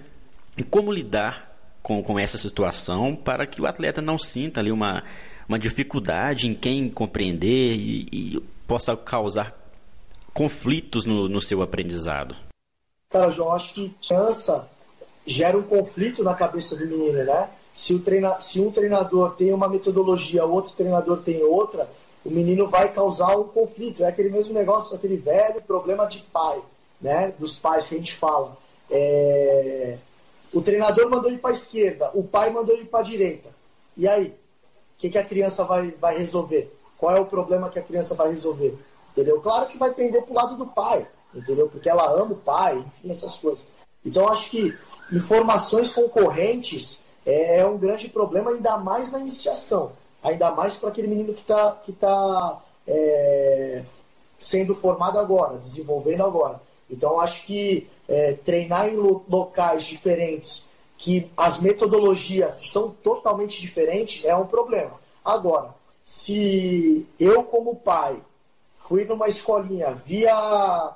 E 0.56 0.62
como 0.62 0.92
lidar 0.92 1.56
com, 1.82 2.02
com 2.02 2.18
essa 2.18 2.38
situação 2.38 3.14
para 3.14 3.46
que 3.46 3.60
o 3.60 3.66
atleta 3.66 4.00
não 4.00 4.18
sinta 4.18 4.60
ali 4.60 4.70
uma, 4.70 5.02
uma 5.48 5.58
dificuldade 5.58 6.48
em 6.48 6.54
quem 6.54 6.88
compreender 6.88 7.74
e, 7.76 8.06
e 8.12 8.40
possa 8.66 8.96
causar 8.96 9.54
conflitos 10.32 11.04
no, 11.04 11.28
no 11.28 11.40
seu 11.40 11.62
aprendizado? 11.62 12.36
Cara, 13.10 13.30
João, 13.30 13.52
acho 13.52 13.72
que 13.72 13.94
criança 14.06 14.68
gera 15.26 15.58
um 15.58 15.62
conflito 15.62 16.22
na 16.22 16.34
cabeça 16.34 16.76
do 16.76 16.86
menino, 16.86 17.24
né? 17.24 17.50
Se, 17.74 17.92
o 17.94 17.98
treina, 17.98 18.38
se 18.38 18.60
um 18.60 18.70
treinador 18.70 19.34
tem 19.34 19.52
uma 19.52 19.68
metodologia, 19.68 20.46
o 20.46 20.52
outro 20.52 20.72
treinador 20.72 21.18
tem 21.18 21.42
outra, 21.42 21.90
o 22.24 22.30
menino 22.30 22.66
vai 22.68 22.92
causar 22.92 23.36
um 23.36 23.44
conflito. 23.44 24.04
É 24.04 24.08
aquele 24.08 24.30
mesmo 24.30 24.54
negócio, 24.54 24.96
aquele 24.96 25.16
velho 25.16 25.60
problema 25.62 26.06
de 26.06 26.22
pai, 26.32 26.60
né? 27.00 27.34
Dos 27.38 27.56
pais 27.56 27.86
que 27.86 27.96
a 27.96 27.98
gente 27.98 28.14
fala. 28.14 28.56
É... 28.90 29.98
O 30.52 30.62
treinador 30.62 31.10
mandou 31.10 31.30
ir 31.30 31.38
para 31.38 31.50
a 31.50 31.54
esquerda, 31.54 32.10
o 32.14 32.22
pai 32.22 32.50
mandou 32.50 32.76
ir 32.76 32.86
para 32.86 33.00
a 33.00 33.02
direita. 33.02 33.50
E 33.96 34.08
aí? 34.08 34.28
O 34.96 34.98
que, 34.98 35.10
que 35.10 35.18
a 35.18 35.24
criança 35.24 35.64
vai, 35.64 35.90
vai 36.00 36.16
resolver? 36.16 36.72
Qual 36.96 37.14
é 37.14 37.20
o 37.20 37.26
problema 37.26 37.68
que 37.68 37.78
a 37.78 37.82
criança 37.82 38.14
vai 38.14 38.30
resolver? 38.30 38.74
Entendeu? 39.12 39.40
Claro 39.40 39.66
que 39.66 39.76
vai 39.76 39.92
pender 39.92 40.22
para 40.22 40.32
o 40.32 40.34
lado 40.34 40.56
do 40.56 40.66
pai, 40.66 41.06
entendeu? 41.34 41.68
Porque 41.68 41.88
ela 41.88 42.10
ama 42.10 42.32
o 42.32 42.36
pai, 42.36 42.78
enfim, 42.78 43.10
essas 43.10 43.36
coisas. 43.36 43.64
Então, 44.04 44.28
acho 44.28 44.50
que 44.50 44.74
informações 45.12 45.92
concorrentes 45.92 47.00
é, 47.24 47.58
é 47.60 47.66
um 47.66 47.76
grande 47.76 48.08
problema, 48.08 48.50
ainda 48.50 48.76
mais 48.78 49.12
na 49.12 49.18
iniciação. 49.18 49.92
Ainda 50.22 50.50
mais 50.50 50.76
para 50.76 50.88
aquele 50.88 51.08
menino 51.08 51.32
que 51.34 51.40
está 51.40 51.72
que 51.84 51.92
tá, 51.92 52.60
é, 52.86 53.82
sendo 54.38 54.74
formado 54.74 55.18
agora, 55.18 55.58
desenvolvendo 55.58 56.24
agora. 56.24 56.60
Então, 56.90 57.20
acho 57.20 57.44
que 57.44 57.88
é, 58.08 58.34
treinar 58.34 58.88
em 58.88 58.96
locais 58.96 59.84
diferentes, 59.84 60.66
que 60.96 61.30
as 61.36 61.60
metodologias 61.60 62.70
são 62.70 62.90
totalmente 62.90 63.60
diferentes, 63.60 64.24
é 64.24 64.34
um 64.34 64.46
problema. 64.46 64.94
Agora, 65.24 65.74
se 66.04 67.06
eu, 67.18 67.42
como 67.42 67.76
pai, 67.76 68.22
fui 68.74 69.04
numa 69.04 69.26
escolinha, 69.26 69.90
via, 69.92 70.92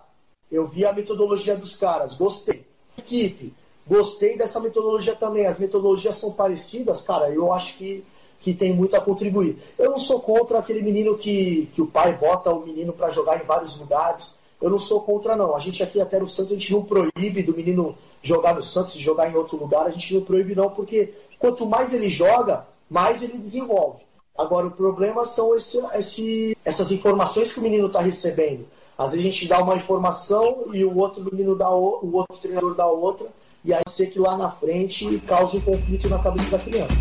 eu 0.51 0.67
vi 0.67 0.87
a 0.87 0.93
metodologia 0.93 1.57
dos 1.57 1.77
caras, 1.77 2.15
gostei. 2.15 2.65
Equipe, 2.97 3.55
gostei 3.91 4.39
dessa 4.39 4.61
metodologia 4.61 5.17
também. 5.17 5.47
As 5.47 5.59
metodologias 5.59 6.15
são 6.15 6.31
parecidas, 6.31 7.01
cara, 7.01 7.29
eu 7.29 7.53
acho 7.53 7.77
que, 7.77 8.05
que 8.39 8.55
tem 8.55 8.73
muito 8.73 8.95
a 8.95 9.01
contribuir. 9.01 9.59
Eu 9.77 9.91
não 9.91 9.99
sou 9.99 10.21
contra 10.21 10.61
aquele 10.61 10.81
menino 10.81 11.19
que, 11.19 11.69
que 11.75 11.83
o 11.83 11.87
pai 11.89 12.17
bota 12.17 12.53
o 12.53 12.65
menino 12.65 12.93
para 12.93 13.11
jogar 13.11 13.43
em 13.43 13.45
vários 13.45 13.77
lugares. 13.81 14.39
Eu 14.63 14.71
não 14.71 14.79
sou 14.79 15.01
contra, 15.01 15.35
não. 15.35 15.57
A 15.57 15.59
gente 15.59 15.83
aqui 15.83 16.01
até 16.01 16.21
no 16.21 16.29
Santos, 16.29 16.53
a 16.53 16.55
gente 16.55 16.73
não 16.73 16.85
proíbe 16.85 17.43
do 17.43 17.57
menino 17.57 17.99
jogar 18.23 18.55
no 18.55 18.63
Santos 18.63 18.95
e 18.95 19.01
jogar 19.01 19.29
em 19.29 19.35
outro 19.35 19.57
lugar. 19.57 19.87
A 19.87 19.91
gente 19.91 20.15
não 20.15 20.23
proíbe, 20.23 20.55
não, 20.55 20.71
porque 20.71 21.13
quanto 21.39 21.67
mais 21.67 21.93
ele 21.93 22.09
joga, 22.09 22.67
mais 22.89 23.23
ele 23.25 23.39
desenvolve. 23.39 24.05
Agora, 24.39 24.69
o 24.69 24.71
problema 24.71 25.25
são 25.25 25.55
esse, 25.57 25.79
esse, 25.95 26.57
essas 26.65 26.93
informações 26.93 27.51
que 27.53 27.59
o 27.59 27.63
menino 27.63 27.89
está 27.89 28.01
recebendo. 28.01 28.67
Às 28.97 29.11
vezes 29.11 29.27
a 29.27 29.31
gente 29.31 29.49
dá 29.49 29.59
uma 29.63 29.75
informação 29.75 30.67
e 30.73 30.85
o 30.85 30.97
outro 30.97 31.25
menino 31.25 31.57
dá 31.57 31.71
o, 31.71 32.01
o 32.03 32.17
outro 32.17 32.37
treinador 32.39 32.75
dá 32.75 32.87
outra, 32.87 33.27
e 33.65 33.73
aí 33.75 33.83
ser 33.89 34.07
que 34.07 34.19
lá 34.19 34.37
na 34.37 34.49
frente 34.49 35.21
cause 35.27 35.57
um 35.57 35.61
conflito 35.61 36.09
na 36.09 36.19
cabeça 36.19 36.57
da 36.57 36.59
criança. 36.59 36.95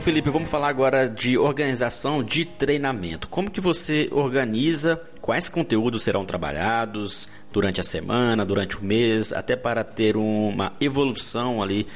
Felipe, 0.00 0.30
vamos 0.30 0.48
falar 0.48 0.68
agora 0.68 1.08
de 1.08 1.36
organização 1.36 2.24
de 2.24 2.46
treinamento. 2.46 3.28
Como 3.28 3.50
que 3.50 3.60
você 3.60 4.08
organiza, 4.12 4.98
quais 5.20 5.46
conteúdos 5.46 6.04
serão 6.04 6.24
trabalhados 6.24 7.28
durante 7.52 7.82
a 7.82 7.84
semana, 7.84 8.46
durante 8.46 8.78
o 8.78 8.82
mês, 8.82 9.30
até 9.30 9.56
para 9.56 9.84
ter 9.84 10.16
uma 10.16 10.72
evolução 10.80 11.62
ali 11.62 11.86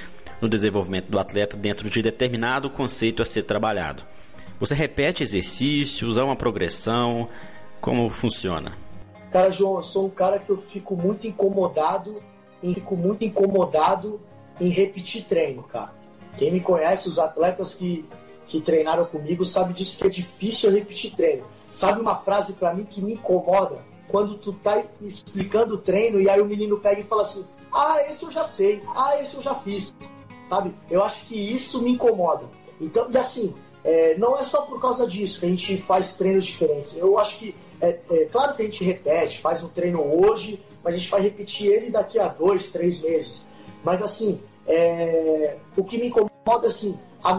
no 0.45 0.49
desenvolvimento 0.49 1.07
do 1.07 1.19
atleta 1.19 1.57
dentro 1.57 1.91
de 1.91 2.03
determinado 2.03 2.71
conceito 2.71 3.23
a 3.23 3.25
ser 3.25 3.43
trabalhado. 3.43 4.03
Você 4.61 4.75
repete 4.75 5.23
exercícios, 5.23 6.17
há 6.17 6.25
uma 6.25 6.37
progressão, 6.37 7.29
como 7.81 8.09
funciona? 8.09 8.73
Cara, 9.33 9.51
João, 9.51 9.77
eu 9.77 9.83
sou 9.83 10.07
um 10.07 10.11
cara 10.11 10.39
que 10.39 10.51
eu 10.51 10.57
fico 10.57 10.97
muito 10.97 11.27
incomodado, 11.27 12.23
fico 12.63 12.97
muito 12.97 13.25
incomodado 13.25 14.21
em 14.61 14.69
repetir 14.69 15.25
treino, 15.25 15.63
cara 15.65 16.05
quem 16.37 16.51
me 16.51 16.61
conhece, 16.61 17.09
os 17.09 17.19
atletas 17.19 17.75
que, 17.75 18.05
que 18.47 18.61
treinaram 18.61 19.05
comigo, 19.05 19.45
sabe 19.45 19.73
disso 19.73 19.99
que 19.99 20.07
é 20.07 20.11
difícil 20.11 20.71
repetir 20.71 21.15
treino. 21.15 21.45
Sabe 21.73 22.01
uma 22.01 22.17
frase 22.17 22.53
para 22.53 22.75
mim 22.75 22.85
que 22.85 23.01
me 23.01 23.15
incomoda? 23.15 23.79
Quando 24.09 24.37
tu 24.37 24.53
tá 24.53 24.83
explicando 25.01 25.75
o 25.75 25.79
treino 25.79 26.21
e 26.21 26.29
aí 26.29 26.41
o 26.41 26.45
menino 26.45 26.79
pega 26.79 27.01
e 27.01 27.05
fala 27.05 27.23
assim: 27.23 27.45
Ah, 27.73 27.99
esse 28.09 28.23
eu 28.23 28.31
já 28.31 28.45
sei, 28.45 28.83
ah, 28.95 29.19
esse 29.21 29.35
eu 29.35 29.43
já 29.43 29.55
fiz. 29.57 29.95
Sabe? 30.49 30.75
Eu 30.91 31.03
acho 31.03 31.27
que 31.27 31.35
isso 31.35 31.83
me 31.83 31.93
incomoda. 31.93 32.45
Então, 32.81 33.09
e 33.11 33.17
assim, 33.17 33.55
é, 33.83 34.17
não 34.17 34.37
é 34.37 34.43
só 34.43 34.63
por 34.63 34.81
causa 34.81 35.07
disso 35.07 35.41
que 35.41 35.47
a 35.47 35.49
gente 35.49 35.77
faz 35.79 36.17
treinos 36.17 36.45
diferentes. 36.45 36.97
Eu 36.97 37.19
acho 37.19 37.39
que, 37.39 37.55
é, 37.81 37.99
é, 38.11 38.25
claro 38.27 38.55
que 38.55 38.63
a 38.63 38.65
gente 38.65 38.85
repete, 38.85 39.41
faz 39.41 39.63
um 39.63 39.69
treino 39.69 40.03
hoje, 40.03 40.63
mas 40.83 40.95
a 40.95 40.99
gente 40.99 41.11
vai 41.11 41.21
repetir 41.21 41.71
ele 41.71 41.91
daqui 41.91 42.19
a 42.19 42.29
dois, 42.29 42.71
três 42.71 43.01
meses. 43.01 43.45
Mas 43.83 44.03
assim, 44.03 44.41
é, 44.67 45.57
o 45.77 45.85
que 45.85 45.99
me 45.99 46.09
incomoda 46.09 46.67
assim, 46.67 46.99
a 47.23 47.39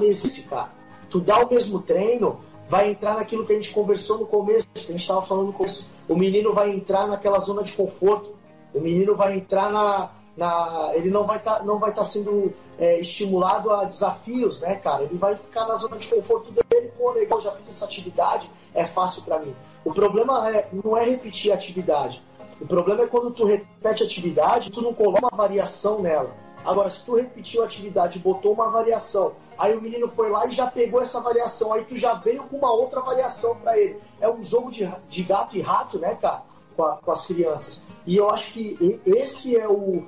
cara. 0.50 0.72
Tu 1.10 1.20
dá 1.20 1.40
o 1.40 1.50
mesmo 1.50 1.80
treino, 1.80 2.40
vai 2.68 2.90
entrar 2.90 3.16
naquilo 3.16 3.46
que 3.46 3.54
a 3.54 3.56
gente 3.56 3.72
conversou 3.72 4.18
no 4.18 4.26
começo, 4.26 4.68
que 4.74 4.80
a 4.80 4.92
gente 4.92 5.02
estava 5.02 5.22
falando 5.22 5.48
no 5.48 5.54
começo. 5.54 5.88
O 6.08 6.16
menino 6.16 6.54
vai 6.54 6.72
entrar 6.72 7.08
naquela 7.08 7.40
zona 7.40 7.64
de 7.64 7.74
conforto, 7.74 8.36
o 8.74 8.80
menino 8.80 9.16
vai 9.16 9.36
entrar 9.36 9.72
na. 9.72 10.12
Na 10.36 10.92
ele 10.94 11.10
não 11.10 11.24
vai 11.24 11.38
estar 11.38 11.60
tá, 11.60 11.64
não 11.64 11.80
vai 11.80 11.94
tá 11.94 12.04
sendo 12.04 12.54
é, 12.78 13.00
estimulado 13.00 13.72
a 13.72 13.86
desafios, 13.86 14.62
né, 14.62 14.76
cara? 14.76 15.04
Ele 15.04 15.18
vai 15.18 15.36
ficar 15.36 15.66
na 15.66 15.76
zona 15.76 15.98
de 15.98 16.08
conforto 16.08 16.52
dele, 16.52 16.92
pô, 16.98 17.12
legal, 17.12 17.40
já 17.40 17.52
fiz 17.52 17.70
essa 17.70 17.86
atividade, 17.86 18.50
é 18.74 18.86
fácil 18.86 19.22
para 19.24 19.40
mim. 19.40 19.56
O 19.84 19.94
problema 19.94 20.50
é, 20.52 20.68
não 20.72 20.98
é 20.98 21.06
repetir 21.06 21.52
a 21.52 21.56
atividade. 21.56 22.22
O 22.60 22.66
problema 22.66 23.04
é 23.04 23.08
quando 23.08 23.32
tu 23.32 23.46
repete 23.46 24.04
a 24.04 24.06
atividade, 24.06 24.72
tu 24.72 24.82
não 24.82 24.94
coloca 24.94 25.20
uma 25.20 25.38
variação 25.38 26.02
nela. 26.02 26.32
Agora, 26.66 26.90
se 26.90 27.06
tu 27.06 27.16
repetiu 27.16 27.62
a 27.62 27.66
atividade 27.66 28.18
botou 28.18 28.54
uma 28.54 28.70
variação, 28.70 29.34
aí 29.56 29.76
o 29.76 29.82
menino 29.82 30.08
foi 30.08 30.32
lá 30.32 30.48
e 30.48 30.52
já 30.52 30.66
pegou 30.66 31.00
essa 31.00 31.22
variação, 31.22 31.72
aí 31.72 31.84
tu 31.84 31.96
já 31.96 32.16
veio 32.16 32.44
com 32.44 32.58
uma 32.58 32.72
outra 32.72 33.02
variação 33.02 33.56
para 33.58 33.78
ele. 33.78 34.00
É 34.20 34.28
um 34.28 34.44
jogo 34.44 34.72
de, 34.72 34.92
de 35.08 35.24
gato 35.24 35.56
e 35.56 35.62
rato, 35.62 36.00
né, 36.00 36.18
cara, 36.20 36.42
com, 36.76 36.84
a, 36.84 36.98
com, 36.98 37.12
as 37.12 37.28
crianças. 37.28 37.84
E 38.08 38.18
eu 38.18 38.32
acho 38.32 38.52
que 38.52 39.00
esse 39.06 39.56
é 39.56 39.68
o, 39.68 40.04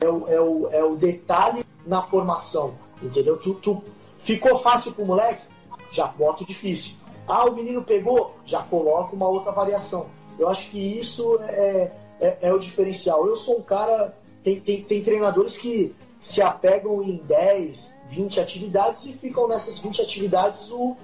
é 0.00 0.08
o, 0.08 0.28
é 0.28 0.40
o, 0.40 0.68
é 0.70 0.84
o 0.84 0.96
detalhe 0.96 1.64
na 1.86 2.02
formação, 2.02 2.74
entendeu? 3.02 3.36
Tu, 3.38 3.54
tu 3.54 3.82
ficou 4.18 4.56
fácil 4.58 4.92
pro 4.92 5.04
moleque? 5.04 5.46
Já 5.90 6.06
bota 6.06 6.44
difícil. 6.44 6.96
Ah, 7.26 7.44
o 7.44 7.54
menino 7.54 7.82
pegou? 7.82 8.34
Já 8.44 8.62
coloca 8.62 9.14
uma 9.14 9.28
outra 9.28 9.52
variação. 9.52 10.06
Eu 10.38 10.48
acho 10.48 10.70
que 10.70 10.78
isso 10.78 11.38
é, 11.42 11.92
é, 12.20 12.38
é 12.42 12.52
o 12.52 12.58
diferencial. 12.58 13.26
Eu 13.26 13.36
sou 13.36 13.58
um 13.58 13.62
cara 13.62 14.14
tem, 14.42 14.60
tem, 14.60 14.82
tem 14.82 15.02
treinadores 15.02 15.56
que 15.56 15.94
se 16.20 16.42
apegam 16.42 17.02
em 17.02 17.16
10, 17.16 17.94
20 18.08 18.40
atividades 18.40 19.06
e 19.06 19.12
ficam 19.12 19.48
nessas 19.48 19.78
20 19.78 20.02
atividades 20.02 20.70
o, 20.70 20.96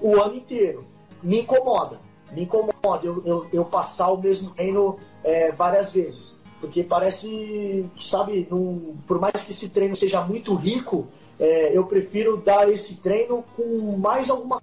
o 0.00 0.20
ano 0.20 0.36
inteiro. 0.36 0.84
Me 1.22 1.40
incomoda, 1.40 2.00
me 2.32 2.42
incomoda 2.42 3.00
eu, 3.02 3.22
eu, 3.24 3.46
eu 3.52 3.64
passar 3.64 4.10
o 4.10 4.20
mesmo 4.20 4.50
treino 4.50 4.98
é, 5.24 5.50
várias 5.52 5.92
vezes. 5.92 6.35
Porque 6.60 6.82
parece, 6.82 7.84
sabe, 8.00 8.46
num, 8.50 8.96
por 9.06 9.20
mais 9.20 9.42
que 9.42 9.52
esse 9.52 9.68
treino 9.68 9.94
seja 9.94 10.22
muito 10.22 10.54
rico, 10.54 11.06
é, 11.38 11.76
eu 11.76 11.84
prefiro 11.84 12.36
dar 12.36 12.68
esse 12.68 12.96
treino 12.96 13.44
com 13.56 13.96
mais 13.98 14.30
alguma 14.30 14.60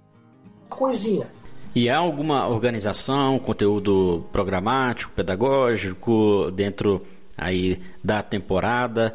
coisinha. 0.68 1.28
E 1.74 1.88
há 1.88 1.98
alguma 1.98 2.48
organização, 2.48 3.38
conteúdo 3.38 4.24
programático, 4.30 5.12
pedagógico 5.12 6.50
dentro 6.52 7.02
aí 7.36 7.80
da 8.02 8.22
temporada. 8.22 9.14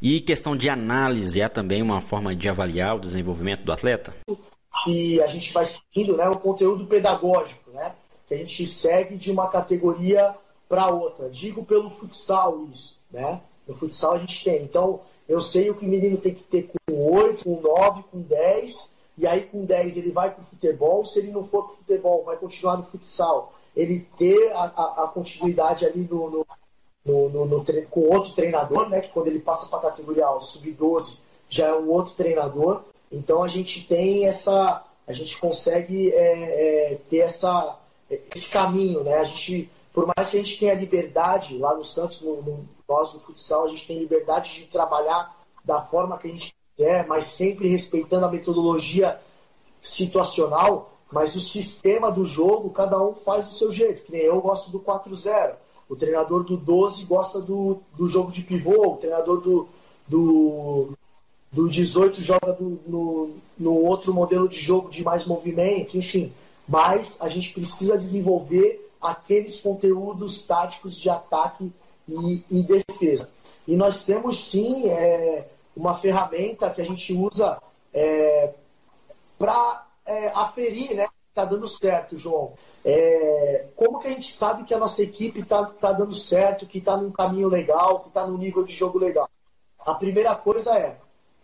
E 0.00 0.20
questão 0.20 0.56
de 0.56 0.68
análise 0.68 1.40
é 1.40 1.48
também 1.48 1.82
uma 1.82 2.00
forma 2.00 2.34
de 2.34 2.48
avaliar 2.48 2.96
o 2.96 3.00
desenvolvimento 3.00 3.62
do 3.62 3.72
atleta? 3.72 4.12
E 4.86 5.20
a 5.20 5.26
gente 5.26 5.52
vai 5.52 5.64
seguindo 5.66 6.16
né, 6.16 6.28
o 6.28 6.36
conteúdo 6.36 6.86
pedagógico, 6.86 7.70
né? 7.70 7.92
Que 8.26 8.34
a 8.34 8.38
gente 8.38 8.66
segue 8.66 9.16
de 9.16 9.30
uma 9.30 9.48
categoria 9.48 10.34
para 10.68 10.88
outra. 10.88 11.28
Digo 11.28 11.64
pelo 11.64 11.88
futsal 11.88 12.64
isso, 12.72 12.98
né? 13.10 13.40
No 13.66 13.74
futsal 13.74 14.14
a 14.14 14.18
gente 14.18 14.44
tem. 14.44 14.62
Então, 14.62 15.00
eu 15.28 15.40
sei 15.40 15.70
o 15.70 15.74
que 15.74 15.84
o 15.84 15.88
menino 15.88 16.16
tem 16.16 16.34
que 16.34 16.44
ter 16.44 16.70
com 16.88 17.12
8, 17.14 17.44
com 17.44 17.60
9, 17.60 18.04
com 18.10 18.20
10, 18.20 18.90
e 19.18 19.26
aí 19.26 19.42
com 19.42 19.64
10 19.64 19.96
ele 19.96 20.10
vai 20.10 20.30
para 20.30 20.42
o 20.42 20.46
futebol. 20.46 21.04
Se 21.04 21.18
ele 21.18 21.30
não 21.30 21.44
for 21.44 21.64
para 21.64 21.72
o 21.74 21.76
futebol, 21.76 22.24
vai 22.24 22.36
continuar 22.36 22.76
no 22.76 22.84
futsal 22.84 23.52
ele 23.78 24.06
ter 24.18 24.50
a, 24.52 24.64
a, 24.64 25.04
a 25.04 25.08
continuidade 25.08 25.86
ali 25.86 26.06
no, 26.10 26.44
no, 27.04 27.28
no, 27.28 27.46
no, 27.46 27.64
com 27.88 28.00
outro 28.00 28.32
treinador, 28.32 28.88
né? 28.88 29.00
Que 29.00 29.10
quando 29.10 29.28
ele 29.28 29.38
passa 29.38 29.68
para 29.68 29.78
a 29.78 29.90
categoria 29.90 30.26
sub-12 30.40 31.18
já 31.48 31.68
é 31.68 31.74
um 31.74 31.88
outro 31.88 32.14
treinador. 32.14 32.82
Então 33.10 33.42
a 33.42 33.48
gente 33.48 33.86
tem 33.86 34.26
essa, 34.26 34.84
a 35.06 35.12
gente 35.12 35.38
consegue 35.38 36.10
é, 36.12 36.92
é, 36.92 36.98
ter 37.08 37.18
essa, 37.18 37.78
esse 38.10 38.50
caminho, 38.50 39.04
né? 39.04 39.14
A 39.14 39.24
gente, 39.24 39.70
por 39.98 40.06
mais 40.16 40.30
que 40.30 40.38
a 40.38 40.42
gente 40.44 40.60
tenha 40.60 40.74
liberdade 40.74 41.58
lá 41.58 41.74
no 41.74 41.82
Santos, 41.82 42.20
no, 42.20 42.40
no, 42.40 42.68
nós 42.88 43.12
do 43.12 43.18
futsal, 43.18 43.64
a 43.64 43.68
gente 43.68 43.84
tem 43.84 43.98
liberdade 43.98 44.54
de 44.54 44.66
trabalhar 44.66 45.36
da 45.64 45.80
forma 45.80 46.16
que 46.16 46.28
a 46.28 46.30
gente 46.30 46.54
quiser, 46.76 47.04
mas 47.08 47.24
sempre 47.24 47.66
respeitando 47.66 48.24
a 48.24 48.30
metodologia 48.30 49.18
situacional, 49.82 50.92
mas 51.10 51.34
o 51.34 51.40
sistema 51.40 52.12
do 52.12 52.24
jogo, 52.24 52.70
cada 52.70 52.96
um 53.02 53.12
faz 53.12 53.46
do 53.46 53.54
seu 53.54 53.72
jeito. 53.72 54.04
Que 54.04 54.12
nem 54.12 54.20
eu 54.20 54.40
gosto 54.40 54.70
do 54.70 54.78
4-0, 54.78 55.56
o 55.88 55.96
treinador 55.96 56.44
do 56.44 56.56
12 56.56 57.04
gosta 57.04 57.40
do, 57.40 57.80
do 57.96 58.06
jogo 58.06 58.30
de 58.30 58.42
pivô, 58.42 58.92
o 58.92 58.96
treinador 58.98 59.40
do, 59.40 59.68
do, 60.06 60.90
do 61.50 61.68
18 61.68 62.22
joga 62.22 62.52
do, 62.52 62.78
no, 62.86 63.30
no 63.58 63.74
outro 63.74 64.14
modelo 64.14 64.48
de 64.48 64.60
jogo 64.60 64.90
de 64.90 65.02
mais 65.02 65.26
movimento, 65.26 65.98
enfim. 65.98 66.32
Mas 66.68 67.20
a 67.20 67.28
gente 67.28 67.52
precisa 67.52 67.98
desenvolver 67.98 68.87
aqueles 69.00 69.60
conteúdos 69.60 70.42
táticos 70.44 70.96
de 70.96 71.08
ataque 71.08 71.72
e, 72.08 72.44
e 72.50 72.62
defesa. 72.62 73.30
E 73.66 73.76
nós 73.76 74.04
temos 74.04 74.48
sim 74.48 74.88
é, 74.88 75.48
uma 75.76 75.94
ferramenta 75.94 76.70
que 76.70 76.80
a 76.80 76.84
gente 76.84 77.12
usa 77.12 77.60
é, 77.92 78.52
para 79.38 79.86
é, 80.06 80.28
aferir, 80.28 80.94
né? 80.94 81.06
Está 81.28 81.44
dando 81.44 81.68
certo, 81.68 82.16
João. 82.16 82.54
É, 82.84 83.66
como 83.76 84.00
que 84.00 84.08
a 84.08 84.10
gente 84.10 84.32
sabe 84.32 84.64
que 84.64 84.74
a 84.74 84.78
nossa 84.78 85.02
equipe 85.02 85.40
está 85.40 85.64
tá 85.66 85.92
dando 85.92 86.14
certo, 86.14 86.66
que 86.66 86.78
está 86.78 86.96
num 86.96 87.12
caminho 87.12 87.48
legal, 87.48 88.00
que 88.00 88.08
está 88.08 88.26
num 88.26 88.38
nível 88.38 88.64
de 88.64 88.72
jogo 88.72 88.98
legal? 88.98 89.28
A 89.78 89.94
primeira 89.94 90.34
coisa 90.34 90.76
é 90.76 90.98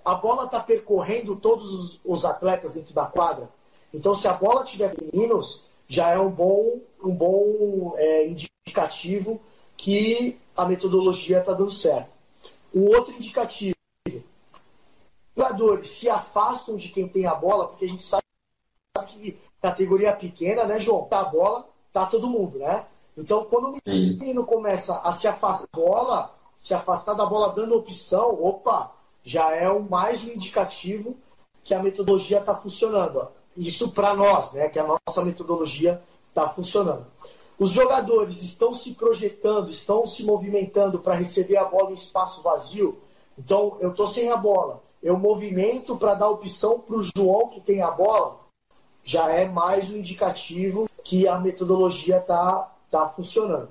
a 0.04 0.14
bola 0.14 0.44
está 0.44 0.60
percorrendo 0.60 1.34
todos 1.36 1.72
os, 1.72 2.00
os, 2.04 2.24
atletas 2.24 2.74
dentro 2.74 2.92
da 2.92 3.06
quadra. 3.06 3.48
Então, 3.92 4.14
se 4.14 4.28
a 4.28 4.34
bola 4.34 4.62
tiver 4.64 4.94
meninos, 5.00 5.64
já 5.88 6.10
é 6.10 6.18
um 6.18 6.30
bom, 6.30 6.80
um 7.02 7.14
bom 7.14 7.94
é, 7.96 8.26
indicativo 8.26 9.40
que 9.76 10.38
a 10.56 10.64
metodologia 10.64 11.40
está 11.40 11.52
dando 11.52 11.70
certo. 11.70 12.08
O 12.72 12.86
outro 12.86 13.14
indicativo, 13.14 13.74
jogadores 15.36 15.90
se 15.90 16.08
afastam 16.08 16.76
de 16.76 16.88
quem 16.88 17.08
tem 17.08 17.26
a 17.26 17.34
bola, 17.34 17.68
porque 17.68 17.84
a 17.84 17.88
gente 17.88 18.02
sabe 18.02 18.22
que 19.08 19.36
categoria 19.60 20.12
pequena, 20.12 20.64
né, 20.64 20.78
João? 20.78 21.04
Tá 21.04 21.20
a 21.20 21.24
bola, 21.24 21.68
tá 21.92 22.06
todo 22.06 22.28
mundo, 22.28 22.58
né? 22.58 22.84
Então, 23.16 23.44
quando 23.44 23.68
o 23.68 23.80
menino 23.86 24.44
começa 24.44 24.98
a 24.98 25.12
se 25.12 25.28
afastar 25.28 25.68
da 25.72 25.84
bola, 25.84 26.34
se 26.56 26.74
afastar 26.74 27.14
da 27.14 27.24
bola 27.24 27.52
dando 27.52 27.76
opção, 27.76 28.30
opa, 28.42 28.92
já 29.22 29.54
é 29.54 29.68
o 29.70 29.82
mais 29.82 30.24
um 30.24 30.32
indicativo 30.32 31.16
que 31.62 31.74
a 31.74 31.82
metodologia 31.82 32.40
está 32.40 32.54
funcionando. 32.54 33.28
Isso 33.56 33.90
para 33.90 34.14
nós, 34.14 34.52
né, 34.52 34.68
que 34.68 34.78
a 34.78 34.86
nossa 34.86 35.24
metodologia 35.24 36.02
está 36.28 36.48
funcionando. 36.48 37.06
Os 37.58 37.70
jogadores 37.70 38.42
estão 38.42 38.72
se 38.72 38.92
projetando, 38.94 39.70
estão 39.70 40.04
se 40.06 40.24
movimentando 40.24 40.98
para 40.98 41.14
receber 41.14 41.56
a 41.56 41.64
bola 41.64 41.90
em 41.90 41.94
espaço 41.94 42.42
vazio. 42.42 42.98
Então, 43.38 43.76
eu 43.80 43.90
estou 43.90 44.08
sem 44.08 44.30
a 44.30 44.36
bola. 44.36 44.82
Eu 45.02 45.16
movimento 45.16 45.96
para 45.96 46.14
dar 46.14 46.28
opção 46.28 46.80
para 46.80 46.96
o 46.96 47.02
João 47.16 47.48
que 47.48 47.60
tem 47.60 47.80
a 47.80 47.90
bola. 47.90 48.40
Já 49.04 49.30
é 49.30 49.46
mais 49.46 49.90
um 49.90 49.98
indicativo 49.98 50.88
que 51.04 51.28
a 51.28 51.38
metodologia 51.38 52.18
está 52.18 52.72
tá 52.90 53.06
funcionando. 53.06 53.68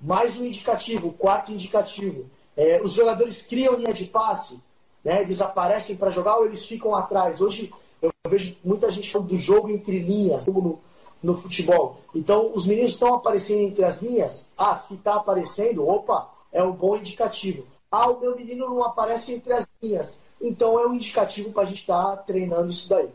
Mais 0.00 0.36
um 0.38 0.44
indicativo, 0.44 1.12
quarto 1.12 1.52
indicativo. 1.52 2.28
É, 2.56 2.80
os 2.82 2.92
jogadores 2.92 3.42
criam 3.42 3.76
linha 3.76 3.92
de 3.92 4.06
passe 4.06 4.60
né, 5.04 5.20
eles 5.20 5.40
aparecem 5.40 5.94
para 5.94 6.10
jogar 6.10 6.38
ou 6.38 6.46
eles 6.46 6.64
ficam 6.64 6.96
atrás. 6.96 7.40
Hoje 7.40 7.70
eu 8.04 8.30
vejo 8.30 8.56
muita 8.64 8.90
gente 8.90 9.10
falando 9.10 9.28
do 9.28 9.36
jogo 9.36 9.70
entre 9.70 9.98
linhas, 9.98 10.46
no, 10.46 10.80
no 11.22 11.34
futebol. 11.34 12.00
Então, 12.14 12.52
os 12.52 12.66
meninos 12.66 12.92
estão 12.92 13.14
aparecendo 13.14 13.60
entre 13.60 13.84
as 13.84 14.02
linhas. 14.02 14.46
Ah, 14.56 14.74
se 14.74 14.94
está 14.94 15.16
aparecendo, 15.16 15.86
opa, 15.86 16.30
é 16.52 16.62
um 16.62 16.72
bom 16.72 16.96
indicativo. 16.96 17.66
Ah, 17.90 18.10
o 18.10 18.20
meu 18.20 18.36
menino 18.36 18.68
não 18.68 18.84
aparece 18.84 19.32
entre 19.32 19.52
as 19.52 19.68
linhas. 19.82 20.18
Então, 20.40 20.78
é 20.78 20.86
um 20.86 20.94
indicativo 20.94 21.50
para 21.52 21.62
a 21.62 21.66
gente 21.66 21.80
estar 21.80 22.16
tá 22.16 22.16
treinando 22.18 22.70
isso 22.70 22.88
daí. 22.88 23.08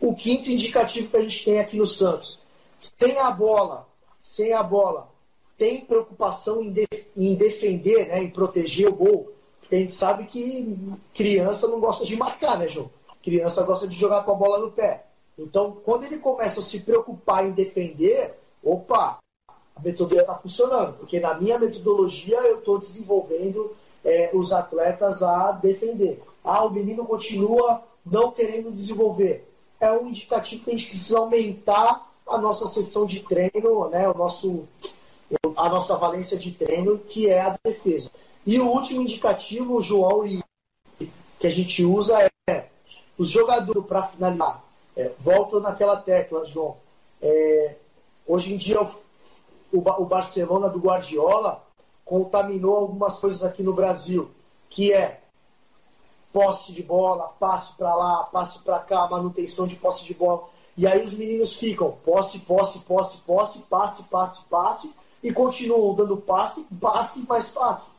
O 0.00 0.14
quinto 0.14 0.50
indicativo 0.50 1.08
que 1.08 1.16
a 1.16 1.22
gente 1.22 1.44
tem 1.44 1.60
aqui 1.60 1.76
no 1.76 1.86
Santos. 1.86 2.38
Sem 2.80 3.18
a 3.18 3.30
bola, 3.30 3.86
sem 4.20 4.52
a 4.52 4.62
bola, 4.62 5.08
tem 5.56 5.84
preocupação 5.84 6.62
em, 6.62 6.70
def 6.70 7.06
em 7.16 7.34
defender, 7.34 8.08
né, 8.08 8.22
em 8.22 8.30
proteger 8.30 8.88
o 8.88 8.94
gol 8.94 9.34
porque 9.64 9.76
a 9.76 9.78
gente 9.78 9.92
sabe 9.92 10.24
que 10.24 10.78
criança 11.14 11.66
não 11.66 11.80
gosta 11.80 12.04
de 12.04 12.14
marcar, 12.16 12.58
né, 12.58 12.66
João? 12.66 12.90
Criança 13.22 13.64
gosta 13.64 13.88
de 13.88 13.96
jogar 13.96 14.22
com 14.22 14.32
a 14.32 14.34
bola 14.34 14.58
no 14.58 14.70
pé. 14.70 15.06
Então, 15.38 15.78
quando 15.82 16.04
ele 16.04 16.18
começa 16.18 16.60
a 16.60 16.62
se 16.62 16.80
preocupar 16.80 17.46
em 17.46 17.52
defender, 17.52 18.34
opa, 18.62 19.18
a 19.48 19.80
metodologia 19.80 20.20
está 20.20 20.34
funcionando. 20.34 20.98
Porque 20.98 21.18
na 21.18 21.34
minha 21.34 21.58
metodologia 21.58 22.38
eu 22.40 22.58
estou 22.58 22.78
desenvolvendo 22.78 23.74
é, 24.04 24.30
os 24.34 24.52
atletas 24.52 25.22
a 25.22 25.52
defender. 25.52 26.22
Ah, 26.44 26.62
o 26.64 26.70
menino 26.70 27.06
continua 27.06 27.82
não 28.04 28.30
querendo 28.30 28.70
desenvolver. 28.70 29.50
É 29.80 29.90
um 29.90 30.08
indicativo 30.08 30.64
que 30.64 30.70
a 30.70 30.76
gente 30.76 30.90
precisa 30.90 31.18
aumentar 31.18 32.12
a 32.26 32.36
nossa 32.36 32.68
sessão 32.68 33.06
de 33.06 33.20
treino, 33.20 33.88
né, 33.88 34.08
o 34.08 34.16
nosso, 34.16 34.68
a 35.56 35.68
nossa 35.68 35.96
valência 35.96 36.36
de 36.36 36.52
treino, 36.52 36.98
que 36.98 37.28
é 37.28 37.40
a 37.40 37.56
defesa. 37.64 38.10
E 38.46 38.58
o 38.58 38.68
último 38.68 39.02
indicativo, 39.02 39.80
João, 39.80 40.26
e, 40.26 40.42
que 41.38 41.46
a 41.46 41.50
gente 41.50 41.84
usa 41.84 42.18
é 42.48 42.68
os 43.16 43.28
jogadores 43.28 43.84
para 43.86 44.02
finalizar. 44.02 44.62
É, 44.96 45.12
volto 45.18 45.60
naquela 45.60 45.96
tecla, 45.96 46.44
João. 46.44 46.76
É, 47.20 47.76
hoje 48.26 48.52
em 48.52 48.56
dia, 48.56 48.80
o, 48.80 48.88
o, 49.72 50.04
Barcelona 50.04 50.68
do 50.68 50.78
Guardiola 50.78 51.64
contaminou 52.04 52.76
algumas 52.76 53.18
coisas 53.18 53.42
aqui 53.42 53.62
no 53.62 53.72
Brasil, 53.72 54.30
que 54.68 54.92
é 54.92 55.20
posse 56.32 56.72
de 56.72 56.82
bola, 56.82 57.32
passe 57.40 57.72
para 57.76 57.94
lá, 57.94 58.24
passe 58.24 58.58
para 58.60 58.78
cá, 58.80 59.08
manutenção 59.08 59.66
de 59.66 59.76
posse 59.76 60.04
de 60.04 60.14
bola. 60.14 60.48
E 60.76 60.86
aí 60.86 61.02
os 61.04 61.14
meninos 61.14 61.54
ficam 61.56 61.92
posse, 62.04 62.40
posse, 62.40 62.80
posse, 62.80 63.18
posse, 63.18 63.58
passe, 63.62 64.02
passe, 64.04 64.44
passe, 64.44 64.94
e 65.24 65.32
continuam 65.32 65.94
dando 65.94 66.18
passe, 66.18 66.66
passe, 66.78 67.20
mais 67.26 67.48
passe 67.48 67.92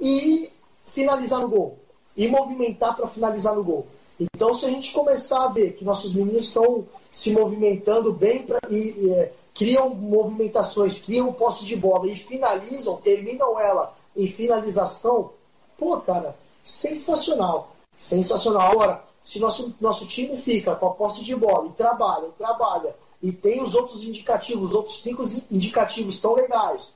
e 0.00 0.48
finalizar 0.86 1.40
no 1.40 1.48
gol. 1.48 1.78
E 2.16 2.28
movimentar 2.28 2.96
para 2.96 3.08
finalizar 3.08 3.54
no 3.54 3.64
gol. 3.64 3.86
Então, 4.18 4.54
se 4.54 4.64
a 4.64 4.68
gente 4.68 4.92
começar 4.92 5.44
a 5.44 5.48
ver 5.48 5.72
que 5.72 5.84
nossos 5.84 6.14
meninos 6.14 6.46
estão 6.46 6.86
se 7.10 7.32
movimentando 7.32 8.12
bem 8.12 8.42
pra, 8.42 8.58
e, 8.70 9.10
é, 9.10 9.32
criam 9.54 9.90
movimentações, 9.90 11.00
criam 11.00 11.32
posse 11.32 11.64
de 11.64 11.76
bola 11.76 12.08
e 12.08 12.14
finalizam, 12.14 12.96
terminam 12.96 13.58
ela 13.58 13.94
em 14.16 14.28
finalização, 14.28 15.30
pô, 15.76 15.96
cara, 15.98 16.34
sensacional. 16.64 17.72
Sensacional. 17.98 18.72
Agora, 18.72 19.04
se 19.22 19.40
nosso, 19.40 19.74
nosso 19.80 20.06
time 20.06 20.36
fica 20.36 20.74
com 20.76 20.86
a 20.86 20.90
posse 20.90 21.24
de 21.24 21.34
bola 21.34 21.68
e 21.68 21.72
trabalha, 21.72 22.28
trabalha, 22.36 22.94
e 23.22 23.32
tem 23.32 23.62
os 23.62 23.74
outros 23.74 24.04
indicativos, 24.04 24.70
os 24.70 24.74
outros 24.74 25.02
cinco 25.02 25.22
indicativos 25.50 26.20
tão 26.20 26.34
legais, 26.34 26.94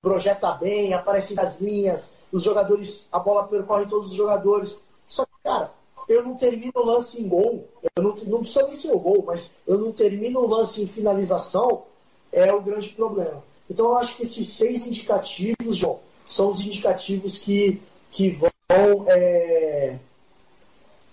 projeta 0.00 0.52
bem, 0.52 0.92
aparece 0.92 1.34
nas 1.34 1.60
linhas, 1.60 2.12
os 2.30 2.42
jogadores, 2.42 3.06
a 3.10 3.18
bola 3.18 3.46
percorre 3.46 3.86
todos 3.86 4.10
os 4.10 4.14
jogadores. 4.14 4.80
Só 5.08 5.24
que, 5.24 5.32
cara, 5.42 5.72
eu 6.08 6.22
não 6.22 6.34
termino 6.34 6.72
o 6.74 6.84
lance 6.84 7.20
em 7.20 7.28
gol, 7.28 7.66
eu 7.96 8.02
não, 8.02 8.16
não 8.26 8.40
precisa 8.40 8.66
nem 8.66 8.74
ser 8.74 8.92
o 8.92 8.98
gol, 8.98 9.24
mas 9.26 9.50
eu 9.66 9.78
não 9.78 9.92
termino 9.92 10.40
o 10.40 10.46
lance 10.46 10.82
em 10.82 10.86
finalização, 10.86 11.84
é 12.32 12.52
o 12.52 12.60
grande 12.60 12.88
problema. 12.90 13.42
Então 13.70 13.86
eu 13.86 13.96
acho 13.96 14.16
que 14.16 14.22
esses 14.22 14.48
seis 14.48 14.86
indicativos, 14.86 15.76
João, 15.76 16.00
são 16.26 16.48
os 16.48 16.60
indicativos 16.60 17.38
que, 17.38 17.80
que 18.10 18.30
vão 18.30 18.50
é, 19.08 19.96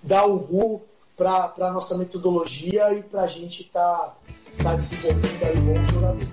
dar 0.02 0.26
o 0.26 0.38
rumo 0.38 0.82
para 1.16 1.54
a 1.60 1.72
nossa 1.72 1.98
metodologia 1.98 2.94
e 2.94 3.04
para 3.04 3.24
a 3.24 3.28
gente 3.28 3.64
estar 3.64 3.98
tá, 3.98 4.16
tá 4.58 4.76
desenvolvendo 4.76 5.44
aí 5.44 5.58
bons 5.58 5.88
jogadores. 5.88 6.30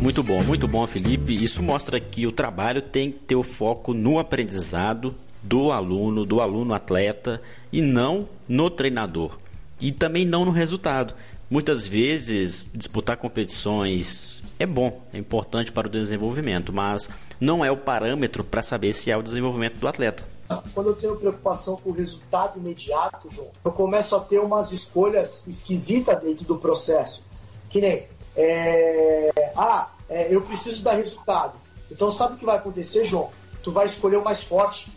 Muito 0.00 0.22
bom, 0.22 0.42
muito 0.44 0.68
bom, 0.68 0.86
Felipe. 0.86 1.42
Isso 1.42 1.62
mostra 1.62 1.98
que 1.98 2.26
o 2.26 2.32
trabalho 2.32 2.80
tem 2.80 3.10
que 3.10 3.18
ter 3.18 3.36
o 3.36 3.42
foco 3.42 3.92
no 3.92 4.18
aprendizado 4.18 5.14
do 5.42 5.72
aluno, 5.72 6.24
do 6.24 6.40
aluno 6.40 6.72
atleta 6.72 7.42
e 7.72 7.82
não 7.82 8.28
no 8.48 8.70
treinador. 8.70 9.38
E 9.80 9.92
também 9.92 10.24
não 10.24 10.44
no 10.44 10.50
resultado. 10.50 11.14
Muitas 11.50 11.86
vezes 11.86 12.70
disputar 12.74 13.16
competições 13.16 14.44
é 14.58 14.66
bom, 14.66 15.02
é 15.12 15.18
importante 15.18 15.72
para 15.72 15.86
o 15.86 15.90
desenvolvimento, 15.90 16.72
mas 16.72 17.08
não 17.40 17.64
é 17.64 17.70
o 17.70 17.76
parâmetro 17.76 18.44
para 18.44 18.62
saber 18.62 18.92
se 18.92 19.10
é 19.10 19.16
o 19.16 19.22
desenvolvimento 19.22 19.78
do 19.78 19.88
atleta. 19.88 20.37
Quando 20.74 20.88
eu 20.88 20.96
tenho 20.96 21.16
preocupação 21.16 21.76
com 21.76 21.90
o 21.90 21.92
resultado 21.92 22.58
imediato, 22.58 23.28
João, 23.30 23.50
eu 23.64 23.72
começo 23.72 24.16
a 24.16 24.20
ter 24.20 24.38
umas 24.38 24.72
escolhas 24.72 25.42
esquisitas 25.46 26.20
dentro 26.20 26.44
do 26.44 26.56
processo. 26.56 27.24
Que 27.68 27.80
nem, 27.80 28.08
é... 28.36 29.52
ah, 29.56 29.90
é, 30.08 30.34
eu 30.34 30.40
preciso 30.40 30.82
dar 30.82 30.94
resultado. 30.94 31.58
Então 31.90 32.10
sabe 32.10 32.34
o 32.34 32.36
que 32.38 32.44
vai 32.44 32.56
acontecer, 32.56 33.04
João? 33.04 33.30
Tu 33.62 33.70
vai 33.70 33.86
escolher 33.86 34.16
o 34.16 34.24
mais 34.24 34.42
forte, 34.42 34.90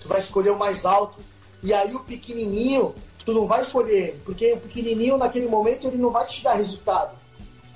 tu 0.00 0.08
vai 0.08 0.20
escolher 0.20 0.50
o 0.50 0.58
mais 0.58 0.86
alto, 0.86 1.18
e 1.62 1.72
aí 1.72 1.94
o 1.94 2.00
pequenininho, 2.00 2.94
tu 3.24 3.32
não 3.32 3.46
vai 3.46 3.62
escolher 3.62 4.08
ele, 4.08 4.20
porque 4.24 4.52
o 4.52 4.60
pequenininho 4.60 5.16
naquele 5.16 5.48
momento 5.48 5.86
ele 5.86 5.96
não 5.96 6.10
vai 6.10 6.26
te 6.26 6.42
dar 6.42 6.54
resultado. 6.54 7.16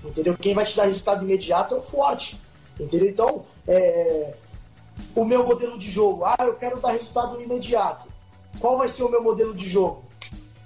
Entendeu? 0.05 0.37
Quem 0.37 0.55
vai 0.55 0.65
te 0.65 0.77
dar 0.77 0.85
resultado 0.85 1.25
imediato 1.25 1.75
é 1.75 1.79
o 1.79 1.83
forte. 1.83 2.41
Entendeu? 2.79 3.09
Então, 3.09 3.45
é, 3.67 4.35
o 5.15 5.25
meu 5.25 5.47
modelo 5.47 5.79
de 5.79 5.91
jogo. 5.91 6.25
Ah, 6.25 6.37
eu 6.41 6.55
quero 6.55 6.81
dar 6.81 6.93
resultado 6.93 7.41
imediato. 7.41 8.07
Qual 8.61 8.79
vai 8.79 8.89
ser 8.89 9.03
o 9.03 9.11
meu 9.11 9.23
modelo 9.23 9.55
de 9.55 9.69
jogo? 9.69 10.05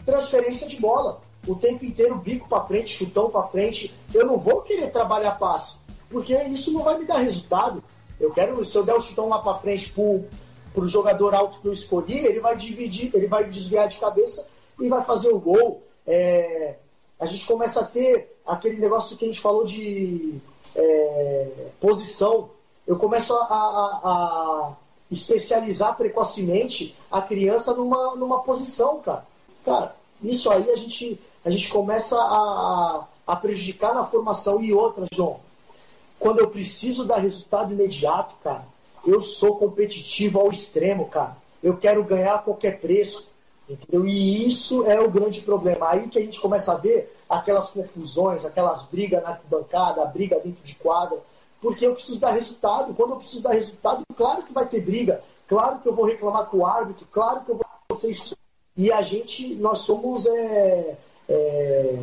Transferência 0.05 0.67
de 0.67 0.77
bola. 0.77 1.21
O 1.47 1.55
tempo 1.55 1.85
inteiro, 1.85 2.17
bico 2.17 2.49
para 2.49 2.65
frente, 2.65 2.95
chutão 2.95 3.31
para 3.31 3.49
frente. 3.49 3.95
Eu 4.13 4.27
não 4.27 4.37
vou 4.37 4.63
querer 4.63 4.91
trabalhar 4.91 5.33
passe, 5.33 5.79
porque 6.09 6.35
isso 6.45 6.73
não 6.73 6.83
vai 6.83 6.99
me 6.99 7.05
dar 7.05 7.19
resultado. 7.19 7.83
Eu 8.19 8.31
quero, 8.31 8.63
se 8.65 8.77
eu 8.77 8.85
der 8.85 8.95
o 8.95 9.01
chutão 9.01 9.29
lá 9.29 9.39
para 9.39 9.59
frente 9.59 9.91
pro, 9.93 10.25
pro 10.75 10.87
jogador 10.87 11.35
alto 11.35 11.61
que 11.61 11.69
eu 11.69 11.73
escolhi, 11.73 12.19
ele 12.19 12.41
vai 12.41 12.57
dividir, 12.57 13.11
ele 13.15 13.27
vai 13.27 13.45
desviar 13.45 13.89
de 13.89 13.99
cabeça 13.99 14.47
e 14.79 14.89
vai 14.89 15.03
fazer 15.03 15.31
o 15.31 15.39
gol. 15.39 15.83
É, 16.07 16.77
a 17.19 17.27
gente 17.27 17.47
começa 17.47 17.81
a 17.81 17.85
ter 17.85 18.37
aquele 18.47 18.79
negócio 18.79 19.17
que 19.17 19.25
a 19.25 19.29
gente 19.29 19.41
falou 19.41 19.65
de 19.65 20.39
é, 20.75 21.49
posição 21.81 22.51
eu 22.91 22.97
começo 22.97 23.33
a, 23.35 23.45
a, 23.45 24.01
a, 24.03 24.73
especializar 25.09 25.97
precocemente 25.97 26.97
a 27.09 27.23
criança 27.23 27.73
numa, 27.73 28.17
numa 28.17 28.41
posição, 28.41 28.99
cara. 28.99 29.25
Cara, 29.65 29.95
isso 30.21 30.51
aí 30.51 30.69
a 30.69 30.75
gente, 30.75 31.17
a 31.45 31.51
gente 31.51 31.69
começa 31.69 32.17
a, 32.17 33.05
a 33.29 33.37
prejudicar 33.37 33.95
na 33.95 34.03
formação. 34.03 34.61
E 34.61 34.75
outra, 34.75 35.05
João, 35.15 35.39
quando 36.19 36.41
eu 36.41 36.49
preciso 36.49 37.05
dar 37.05 37.19
resultado 37.19 37.73
imediato, 37.73 38.35
cara, 38.43 38.65
eu 39.07 39.23
sou 39.23 39.55
competitivo 39.55 40.41
ao 40.41 40.49
extremo, 40.49 41.07
cara. 41.07 41.37
Eu 41.63 41.77
quero 41.77 42.03
ganhar 42.03 42.35
a 42.35 42.39
qualquer 42.39 42.81
preço. 42.81 43.31
Entendeu? 43.69 44.05
E 44.05 44.45
isso 44.45 44.85
é 44.91 45.01
o 45.01 45.09
grande 45.09 45.43
problema. 45.43 45.91
Aí 45.91 46.09
que 46.09 46.19
a 46.19 46.23
gente 46.23 46.41
começa 46.41 46.73
a 46.73 46.77
ver 46.77 47.17
aquelas 47.29 47.71
confusões, 47.71 48.45
aquelas 48.45 48.83
brigas 48.87 49.23
na 49.23 49.39
bancada, 49.49 50.03
a 50.03 50.07
briga 50.07 50.41
dentro 50.41 50.65
de 50.65 50.75
quadra 50.75 51.21
porque 51.61 51.87
eu 51.87 51.95
preciso 51.95 52.19
dar 52.19 52.31
resultado. 52.31 52.95
Quando 52.95 53.11
eu 53.11 53.17
preciso 53.17 53.43
dar 53.43 53.53
resultado, 53.53 54.03
claro 54.17 54.43
que 54.43 54.53
vai 54.53 54.67
ter 54.67 54.81
briga, 54.81 55.23
claro 55.47 55.79
que 55.81 55.89
eu 55.89 55.95
vou 55.95 56.05
reclamar 56.05 56.47
com 56.47 56.59
o 56.59 56.67
árbitro, 56.67 57.07
claro 57.13 57.41
que 57.41 57.51
eu 57.51 57.57
vou 57.57 57.99
ser 57.99 58.11
isso. 58.11 58.37
E 58.77 58.91
a 58.91 59.03
gente, 59.03 59.55
nós 59.57 59.79
somos 59.79 60.27
é, 60.27 60.97
é, 61.29 61.99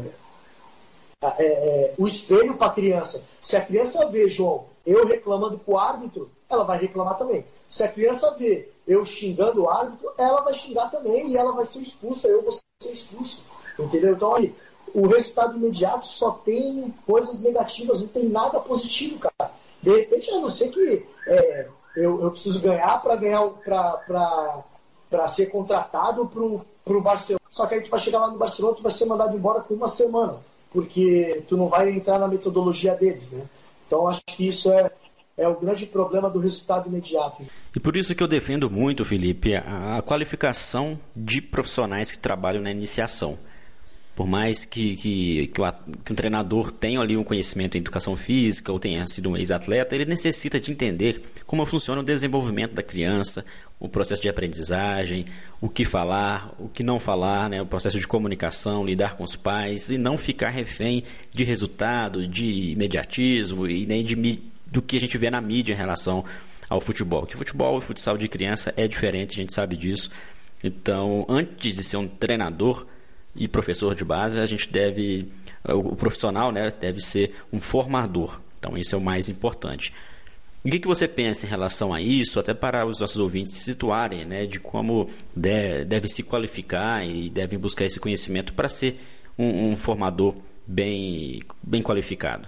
é, 1.23 1.43
é 1.43 1.93
o 1.97 2.07
espelho 2.07 2.55
para 2.55 2.67
a 2.67 2.73
criança. 2.73 3.23
Se 3.41 3.55
a 3.55 3.61
criança 3.61 4.05
vê, 4.07 4.27
João, 4.27 4.65
eu 4.85 5.05
reclamando 5.05 5.57
com 5.57 5.73
o 5.73 5.77
árbitro, 5.77 6.29
ela 6.49 6.63
vai 6.63 6.77
reclamar 6.77 7.17
também. 7.17 7.45
Se 7.69 7.83
a 7.83 7.87
criança 7.87 8.31
vê 8.31 8.69
eu 8.87 9.03
xingando 9.03 9.63
o 9.63 9.69
árbitro, 9.69 10.11
ela 10.17 10.41
vai 10.41 10.53
xingar 10.53 10.89
também 10.89 11.29
e 11.29 11.37
ela 11.37 11.51
vai 11.51 11.65
ser 11.65 11.79
expulsa, 11.79 12.27
eu 12.27 12.41
vou 12.41 12.51
ser 12.51 12.91
expulso. 12.91 13.43
Entendeu? 13.77 14.13
Então, 14.13 14.33
aí, 14.35 14.55
o 14.93 15.07
resultado 15.07 15.57
imediato 15.57 16.07
só 16.07 16.31
tem 16.31 16.93
coisas 17.05 17.41
negativas, 17.41 18.01
não 18.01 18.07
tem 18.07 18.29
nada 18.29 18.59
positivo, 18.59 19.19
cara. 19.19 19.33
De 19.81 19.95
repente, 19.95 20.29
a 20.31 20.39
não 20.39 20.49
ser 20.49 20.69
que 20.69 21.05
é, 21.27 21.67
eu, 21.95 22.21
eu 22.23 22.31
preciso 22.31 22.61
ganhar 22.61 23.01
para 23.01 23.15
ganhar 23.15 23.47
para 25.09 25.27
ser 25.27 25.47
contratado 25.47 26.27
para 26.27 26.97
o 26.97 27.01
Barcelona. 27.01 27.41
Só 27.49 27.65
que 27.65 27.75
aí 27.75 27.81
tu 27.81 27.89
vai 27.89 27.99
chegar 27.99 28.19
lá 28.19 28.27
no 28.29 28.37
Barcelona, 28.37 28.75
tu 28.75 28.83
vai 28.83 28.91
ser 28.91 29.05
mandado 29.05 29.35
embora 29.35 29.61
com 29.61 29.73
uma 29.73 29.87
semana, 29.87 30.37
porque 30.71 31.43
tu 31.47 31.57
não 31.57 31.65
vai 31.67 31.89
entrar 31.89 32.19
na 32.19 32.27
metodologia 32.27 32.93
deles, 32.93 33.31
né? 33.31 33.43
Então 33.87 34.07
acho 34.07 34.21
que 34.27 34.47
isso 34.47 34.71
é, 34.71 34.91
é 35.37 35.47
o 35.47 35.55
grande 35.55 35.85
problema 35.85 36.29
do 36.29 36.39
resultado 36.39 36.87
imediato. 36.87 37.43
E 37.75 37.79
por 37.79 37.95
isso 37.95 38.13
que 38.13 38.21
eu 38.21 38.27
defendo 38.27 38.69
muito, 38.69 39.03
Felipe, 39.05 39.55
a 39.55 40.01
qualificação 40.05 40.99
de 41.15 41.41
profissionais 41.41 42.11
que 42.11 42.19
trabalham 42.19 42.61
na 42.61 42.69
iniciação. 42.69 43.37
Por 44.17 44.25
mais 44.25 44.65
que, 44.65 44.95
que, 44.95 45.45
que, 45.45 45.61
o, 45.61 45.71
que 46.03 46.11
um 46.11 46.15
treinador 46.15 46.71
tenha 46.71 46.99
ali 46.99 47.15
um 47.15 47.23
conhecimento 47.23 47.75
em 47.75 47.81
educação 47.81 48.17
física 48.17 48.71
ou 48.71 48.79
tenha 48.79 49.05
sido 49.05 49.29
um 49.29 49.37
ex-atleta, 49.37 49.93
ele 49.93 50.05
necessita 50.05 50.59
de 50.59 50.71
entender 50.71 51.21
como 51.45 51.63
funciona 51.67 52.01
o 52.01 52.03
desenvolvimento 52.03 52.73
da 52.73 52.81
criança, 52.81 53.45
o 53.79 53.87
processo 53.87 54.23
de 54.23 54.27
aprendizagem, 54.27 55.27
o 55.61 55.69
que 55.69 55.85
falar, 55.85 56.51
o 56.57 56.67
que 56.67 56.81
não 56.81 56.99
falar, 56.99 57.47
né? 57.47 57.61
o 57.61 57.65
processo 57.67 57.99
de 57.99 58.07
comunicação, 58.07 58.83
lidar 58.83 59.15
com 59.15 59.23
os 59.23 59.35
pais 59.35 59.91
e 59.91 59.99
não 59.99 60.17
ficar 60.17 60.49
refém 60.49 61.03
de 61.31 61.43
resultado, 61.43 62.27
de 62.27 62.71
imediatismo 62.71 63.67
e 63.67 63.85
nem 63.85 64.03
de, 64.03 64.41
do 64.65 64.81
que 64.81 64.97
a 64.97 64.99
gente 64.99 65.15
vê 65.15 65.29
na 65.29 65.39
mídia 65.39 65.73
em 65.73 65.77
relação 65.77 66.25
ao 66.67 66.81
futebol. 66.81 67.27
Que 67.27 67.37
futebol 67.37 67.77
e 67.77 67.81
futsal 67.81 68.17
de 68.17 68.27
criança 68.27 68.73
é 68.75 68.87
diferente, 68.87 69.33
a 69.33 69.41
gente 69.43 69.53
sabe 69.53 69.77
disso. 69.77 70.09
Então, 70.63 71.23
antes 71.29 71.75
de 71.75 71.83
ser 71.83 71.97
um 71.97 72.07
treinador, 72.07 72.87
e 73.37 73.47
professor 73.47 73.93
de 73.95 74.03
base, 74.03 74.39
a 74.39 74.45
gente 74.45 74.69
deve, 74.69 75.31
o 75.63 75.95
profissional 75.95 76.51
né, 76.51 76.71
deve 76.71 76.99
ser 76.99 77.35
um 77.51 77.59
formador. 77.59 78.41
Então, 78.59 78.77
isso 78.77 78.95
é 78.95 78.97
o 78.97 79.01
mais 79.01 79.29
importante. 79.29 79.93
O 80.65 80.69
que, 80.69 80.79
que 80.79 80.87
você 80.87 81.07
pensa 81.07 81.45
em 81.45 81.49
relação 81.49 81.93
a 81.93 82.01
isso, 82.01 82.39
até 82.39 82.53
para 82.53 82.85
os 82.85 82.99
nossos 82.99 83.17
ouvintes 83.17 83.53
se 83.53 83.61
situarem, 83.61 84.25
né, 84.25 84.45
de 84.45 84.59
como 84.59 85.07
deve, 85.35 85.85
deve 85.85 86.07
se 86.07 86.23
qualificar 86.23 87.05
e 87.05 87.29
devem 87.29 87.57
buscar 87.57 87.85
esse 87.85 87.99
conhecimento 87.99 88.53
para 88.53 88.67
ser 88.67 88.99
um, 89.37 89.71
um 89.71 89.77
formador 89.77 90.35
bem, 90.65 91.41
bem 91.63 91.81
qualificado? 91.81 92.47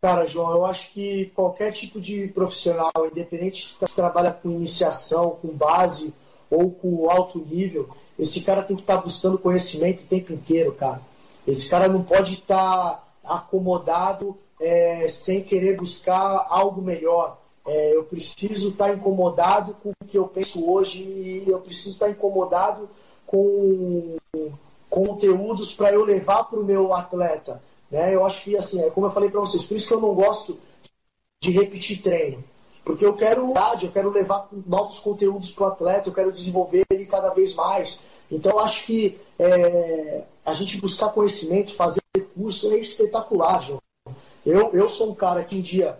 Cara, 0.00 0.24
João, 0.24 0.52
eu 0.52 0.66
acho 0.66 0.92
que 0.92 1.32
qualquer 1.34 1.72
tipo 1.72 2.00
de 2.00 2.28
profissional, 2.28 2.92
independente 3.10 3.66
se 3.66 3.94
trabalha 3.96 4.30
com 4.30 4.50
iniciação, 4.50 5.30
com 5.42 5.48
base 5.48 6.14
ou 6.50 6.70
com 6.70 7.10
alto 7.10 7.38
nível, 7.38 7.88
esse 8.18 8.40
cara 8.40 8.62
tem 8.62 8.76
que 8.76 8.82
estar 8.82 8.96
tá 8.96 9.02
buscando 9.02 9.38
conhecimento 9.38 10.02
o 10.02 10.06
tempo 10.06 10.32
inteiro, 10.32 10.72
cara. 10.72 11.00
Esse 11.46 11.68
cara 11.68 11.88
não 11.88 12.02
pode 12.02 12.34
estar 12.34 12.92
tá 13.22 13.34
acomodado 13.34 14.36
é, 14.60 15.06
sem 15.08 15.42
querer 15.42 15.76
buscar 15.76 16.46
algo 16.48 16.80
melhor. 16.80 17.38
É, 17.66 17.96
eu 17.96 18.04
preciso 18.04 18.70
estar 18.70 18.86
tá 18.86 18.94
incomodado 18.94 19.76
com 19.82 19.90
o 19.90 20.06
que 20.06 20.16
eu 20.16 20.26
penso 20.26 20.70
hoje 20.70 21.02
e 21.02 21.44
eu 21.46 21.58
preciso 21.60 21.90
estar 21.90 22.08
incomodado 22.08 22.88
com 23.26 24.16
conteúdos 24.88 25.72
para 25.72 25.92
eu 25.92 26.04
levar 26.04 26.44
para 26.44 26.58
o 26.60 26.64
meu 26.64 26.94
atleta. 26.94 27.60
Né? 27.90 28.14
Eu 28.14 28.24
acho 28.24 28.42
que, 28.42 28.56
assim, 28.56 28.82
é 28.82 28.90
como 28.90 29.06
eu 29.06 29.10
falei 29.10 29.30
para 29.30 29.40
vocês, 29.40 29.64
por 29.64 29.76
isso 29.76 29.88
que 29.88 29.94
eu 29.94 30.00
não 30.00 30.14
gosto 30.14 30.58
de 31.42 31.50
repetir 31.50 32.02
treino. 32.02 32.42
Porque 32.86 33.04
eu 33.04 33.14
quero, 33.14 33.52
eu 33.82 33.90
quero 33.90 34.10
levar 34.10 34.48
novos 34.64 35.00
conteúdos 35.00 35.50
para 35.50 35.64
o 35.64 35.66
atleta, 35.66 36.08
eu 36.08 36.14
quero 36.14 36.30
desenvolver 36.30 36.84
ele 36.88 37.04
cada 37.04 37.30
vez 37.30 37.52
mais. 37.56 37.98
Então, 38.30 38.60
acho 38.60 38.86
que 38.86 39.18
é, 39.36 40.22
a 40.44 40.54
gente 40.54 40.80
buscar 40.80 41.08
conhecimento, 41.08 41.74
fazer 41.74 42.00
curso 42.32 42.72
é 42.72 42.78
espetacular, 42.78 43.60
João. 43.60 43.82
Eu, 44.46 44.70
eu 44.72 44.88
sou 44.88 45.10
um 45.10 45.14
cara 45.16 45.42
que, 45.42 45.56
um 45.56 45.60
dia, 45.60 45.98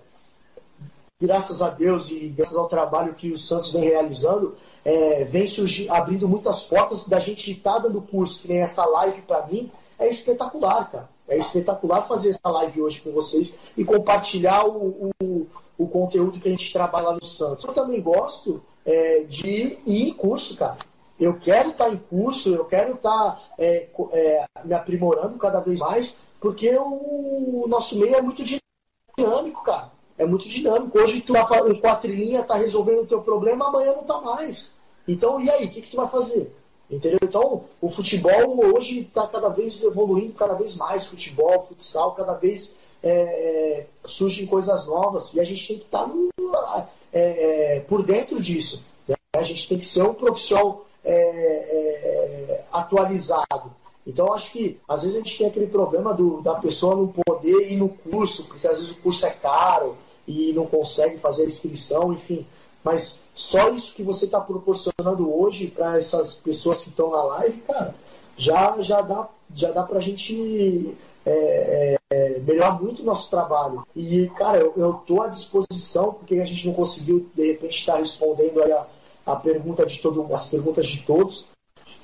graças 1.21 1.61
a 1.61 1.71
Deus 1.71 2.09
e 2.09 2.29
graças 2.29 2.55
ao 2.55 2.69
trabalho 2.69 3.15
que 3.15 3.33
o 3.33 3.37
Santos 3.37 3.73
vem 3.73 3.83
realizando, 3.83 4.55
é, 4.85 5.25
vem 5.25 5.45
surgir, 5.45 5.91
abrindo 5.91 6.29
muitas 6.29 6.63
portas 6.63 7.09
da 7.09 7.19
gente 7.19 7.51
estar 7.51 7.73
tá 7.73 7.79
dando 7.81 8.01
curso, 8.01 8.43
que 8.43 8.49
nem 8.49 8.59
essa 8.59 8.85
live 8.85 9.23
para 9.23 9.45
mim, 9.49 9.73
é 9.99 10.09
espetacular, 10.09 10.89
cara. 10.89 11.09
É 11.27 11.37
espetacular 11.37 12.03
fazer 12.03 12.29
essa 12.29 12.49
live 12.49 12.81
hoje 12.81 13.01
com 13.01 13.11
vocês 13.11 13.53
e 13.77 13.85
compartilhar 13.85 14.65
o, 14.69 15.11
o, 15.21 15.49
o 15.79 15.87
conteúdo 15.87 16.41
que 16.41 16.49
a 16.49 16.51
gente 16.51 16.73
trabalha 16.73 17.09
lá 17.09 17.15
no 17.15 17.25
Santos. 17.25 17.65
Eu 17.65 17.73
também 17.73 18.01
gosto 18.01 18.63
é, 18.85 19.25
de 19.25 19.79
ir 19.87 20.07
em 20.09 20.13
curso, 20.13 20.57
cara. 20.57 20.79
Eu 21.19 21.39
quero 21.39 21.71
estar 21.71 21.87
tá 21.87 21.91
em 21.91 21.97
curso, 21.97 22.51
eu 22.51 22.65
quero 22.65 22.95
estar 22.95 23.11
tá, 23.11 23.43
é, 23.59 23.89
é, 24.13 24.45
me 24.65 24.75
aprimorando 24.75 25.39
cada 25.39 25.61
vez 25.61 25.81
mais, 25.81 26.15
porque 26.41 26.77
o, 26.79 27.65
nosso 27.69 27.99
meio 27.99 28.17
é 28.17 28.23
muito 28.23 28.43
dinâmico, 28.45 29.63
cara. 29.63 29.91
É 30.19 30.25
muito 30.25 30.49
dinâmico. 30.49 30.99
Hoje 30.99 31.21
tu 31.21 31.33
tá 31.33 31.69
em 31.69 31.81
quatro 31.81 32.11
linhas, 32.11 32.47
tá 32.47 32.55
resolvendo 32.57 33.03
o 33.03 33.07
teu 33.07 33.21
problema, 33.23 33.69
amanhã 33.69 33.93
não 33.95 34.05
tá 34.05 34.21
mais. 34.21 34.75
Então, 35.09 35.41
e 35.41 35.51
aí, 35.51 35.67
o 35.67 35.71
que, 35.71 35.83
que 35.83 35.91
tu 35.91 35.97
vai 35.97 36.09
fazer? 36.09 36.55
Entendeu? 36.91 37.19
Então, 37.23 37.65
o 37.81 37.89
futebol 37.89 38.75
hoje 38.75 39.01
está 39.01 39.27
cada 39.27 39.49
vez 39.49 39.83
evoluindo 39.83 40.33
cada 40.35 40.55
vez 40.55 40.77
mais. 40.77 41.07
Futebol, 41.07 41.61
futsal, 41.63 42.15
cada 42.15 42.35
vez 42.35 42.75
é, 43.03 43.11
é, 43.11 43.87
surgem 44.05 44.47
coisas 44.47 44.87
novas. 44.87 45.33
E 45.35 45.41
a 45.41 45.45
gente 45.45 45.67
tem 45.67 45.79
que 45.79 45.85
estar 45.85 46.05
tá 46.05 46.89
é, 47.13 47.77
é, 47.77 47.81
por 47.81 48.05
dentro 48.05 48.41
disso. 48.41 48.83
Né? 49.07 49.15
A 49.35 49.43
gente 49.43 49.69
tem 49.69 49.79
que 49.79 49.85
ser 49.85 50.03
um 50.03 50.15
profissional 50.15 50.87
é, 51.05 52.61
atualizado. 52.73 53.73
Então, 54.07 54.33
acho 54.33 54.53
que 54.53 54.79
às 54.89 55.03
vezes 55.03 55.17
a 55.17 55.21
gente 55.21 55.37
tem 55.37 55.47
aquele 55.49 55.67
problema 55.67 56.15
do, 56.15 56.41
da 56.41 56.55
pessoa 56.55 56.95
não 56.95 57.09
poder 57.09 57.73
ir 57.73 57.77
no 57.77 57.89
curso, 57.89 58.45
porque 58.45 58.67
às 58.67 58.77
vezes 58.79 58.93
o 58.93 58.97
curso 58.99 59.27
é 59.27 59.31
caro 59.31 59.97
e 60.27 60.53
não 60.53 60.67
consegue 60.67 61.19
fazer 61.19 61.43
a 61.43 61.47
inscrição, 61.47 62.13
enfim. 62.13 62.47
Mas 62.85 63.21
só 63.35 63.69
isso 63.71 63.95
que 63.95 64.05
você 64.05 64.27
está 64.27 64.41
proporcionando 64.41 65.35
hoje 65.35 65.67
para 65.67 65.97
essas 65.97 66.35
pessoas 66.35 66.83
que 66.83 66.89
estão 66.89 67.11
na 67.11 67.23
live, 67.25 67.59
cara, 67.63 67.95
já, 68.37 68.81
já 68.81 69.01
dá, 69.01 69.29
já 69.53 69.73
dá 69.73 69.83
para 69.83 69.99
a 69.99 70.01
gente 70.01 70.97
é, 71.27 71.99
é, 72.09 72.39
melhorar 72.39 72.81
muito 72.81 73.03
o 73.03 73.05
nosso 73.05 73.29
trabalho. 73.29 73.85
E, 73.95 74.29
cara, 74.37 74.59
eu 74.59 74.99
estou 75.01 75.23
à 75.23 75.27
disposição, 75.27 76.15
porque 76.15 76.37
a 76.37 76.45
gente 76.45 76.69
não 76.69 76.75
conseguiu, 76.75 77.29
de 77.35 77.53
repente, 77.53 77.81
estar 77.81 77.97
respondendo 77.97 78.63
a, 78.63 78.87
a 79.27 79.37
pergunta 79.37 79.85
de 79.85 80.01
todo, 80.01 80.27
as 80.33 80.49
perguntas 80.49 80.87
de 80.87 81.03
todos. 81.03 81.47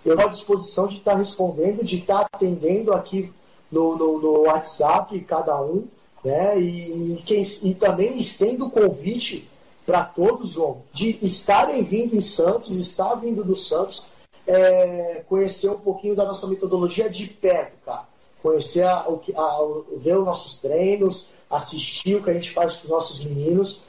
Eu 0.05 0.15
estou 0.15 0.27
à 0.27 0.31
disposição 0.31 0.89
de 0.89 0.97
estar 0.97 1.15
respondendo, 1.15 1.85
de 1.85 1.99
estar 1.99 2.27
atendendo 2.33 2.93
aqui 2.93 3.33
no, 3.71 3.97
no, 3.97 4.21
no, 4.21 4.41
WhatsApp 4.43 5.19
cada 5.21 5.63
um, 5.63 5.87
né? 6.25 6.59
E, 6.59 7.23
quem, 7.25 7.43
e 7.63 7.75
também 7.75 8.17
estendo 8.17 8.67
o 8.67 8.71
convite 8.71 9.49
para 9.87 10.05
todos, 10.05 10.51
João, 10.51 10.83
de 10.93 11.19
estarem 11.23 11.83
vindo 11.83 12.17
em 12.17 12.21
Santos, 12.21 12.77
estar 12.77 13.15
vindo 13.15 13.45
do 13.45 13.55
Santos, 13.55 14.07
é, 14.47 15.25
conhecer 15.29 15.71
um 15.71 15.79
pouquinho 15.79 16.17
da 16.17 16.25
nossa 16.25 16.47
metodologia 16.49 17.09
de 17.09 17.29
perto, 17.29 17.79
cara. 17.85 18.12
Conhecer 18.43 18.85
a, 18.85 18.99
a, 18.99 19.59
ver 19.97 20.19
os 20.19 20.25
nossos 20.25 20.57
treinos, 20.57 21.29
assistir 21.49 22.17
o 22.17 22.23
que 22.23 22.31
a 22.31 22.35
gente 22.35 22.51
faz 22.51 22.77
com 22.77 22.85
os 22.85 22.91
nossos 22.91 23.25
meninos, 23.25 23.83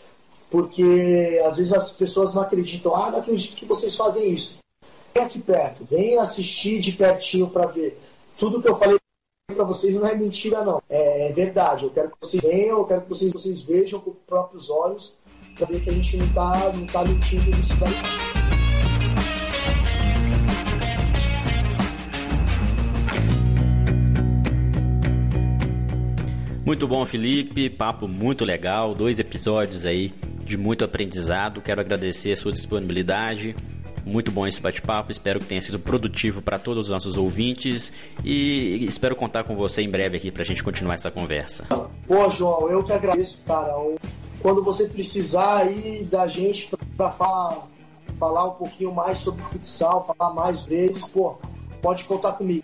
porque 0.50 1.42
às 1.44 1.58
vezes 1.58 1.74
as 1.74 1.92
pessoas 1.92 2.34
não 2.34 2.44
acreditam, 2.44 2.96
ah, 2.96 3.10
não 3.10 3.20
acredito 3.20 3.56
que 3.56 3.66
vocês 3.66 3.96
fazem 3.96 4.32
isso. 4.32 4.60
Vem 5.14 5.24
aqui 5.24 5.40
perto, 5.40 5.86
vem 5.90 6.18
assistir 6.18 6.80
de 6.80 6.92
pertinho 6.92 7.48
para 7.48 7.68
ver. 7.68 8.00
Tudo 8.38 8.62
que 8.62 8.70
eu 8.70 8.76
falei 8.76 8.98
para 9.48 9.64
vocês 9.64 9.96
não 9.96 10.08
é 10.08 10.16
mentira, 10.16 10.64
não. 10.64 10.82
É, 10.90 11.28
é, 11.28 11.32
verdade. 11.32 11.86
Eu 11.86 11.92
quero 11.92 12.10
que 12.10 12.18
vocês 12.22 12.42
venham, 12.42 12.80
eu 12.80 12.86
quero 12.86 13.02
que 13.02 13.10
vocês, 13.10 13.34
vocês 13.34 13.62
vejam 13.62 14.00
com 14.00 14.12
os 14.12 14.18
próprios 14.26 14.70
olhos, 14.70 15.14
ver 15.68 15.84
que 15.84 15.90
a 15.90 15.94
gente 15.94 16.18
não 16.18 16.26
está 16.26 16.74
não 16.74 16.86
tá 16.88 17.04
mentindo 17.04 17.46
nisso 17.46 17.74
daí. 17.80 18.33
Muito 26.66 26.88
bom, 26.88 27.04
Felipe. 27.04 27.70
Papo 27.70 28.08
muito 28.08 28.46
legal. 28.46 28.96
Dois 28.96 29.20
episódios 29.20 29.86
aí 29.86 30.14
de 30.46 30.58
muito 30.58 30.86
aprendizado. 30.86 31.62
Quero 31.62 31.82
agradecer 31.82 32.32
a 32.32 32.38
sua 32.38 32.54
disponibilidade. 32.54 33.54
Muito 34.06 34.32
bom 34.32 34.48
esse 34.48 34.62
bate-papo. 34.62 35.12
Espero 35.12 35.40
que 35.40 35.46
tenha 35.46 35.62
sido 35.62 35.78
produtivo 35.78 36.42
para 36.42 36.58
todos 36.58 36.86
os 36.86 36.92
nossos 36.92 37.18
ouvintes. 37.18 37.92
E 38.24 38.86
espero 38.86 39.14
contar 39.14 39.44
com 39.44 39.58
você 39.58 39.82
em 39.82 39.90
breve 39.90 40.16
aqui 40.16 40.32
para 40.32 40.44
a 40.44 40.46
gente 40.46 40.64
continuar 40.64 40.94
essa 40.94 41.12
conversa. 41.12 41.66
Pô, 42.08 42.30
João, 42.30 42.70
eu 42.70 42.82
que 42.82 42.94
agradeço, 42.94 43.42
cara. 43.46 43.74
Quando 44.42 44.64
você 44.64 44.88
precisar 44.88 45.58
aí 45.58 46.08
da 46.10 46.28
gente 46.28 46.70
para 46.96 47.12
falar, 47.12 47.68
falar 48.18 48.48
um 48.48 48.52
pouquinho 48.52 48.94
mais 48.94 49.18
sobre 49.18 49.44
futsal, 49.44 50.06
falar 50.06 50.34
mais 50.34 50.66
vezes, 50.66 51.06
pô, 51.08 51.36
pode 51.82 52.06
contar 52.06 52.34
comigo. 52.34 52.64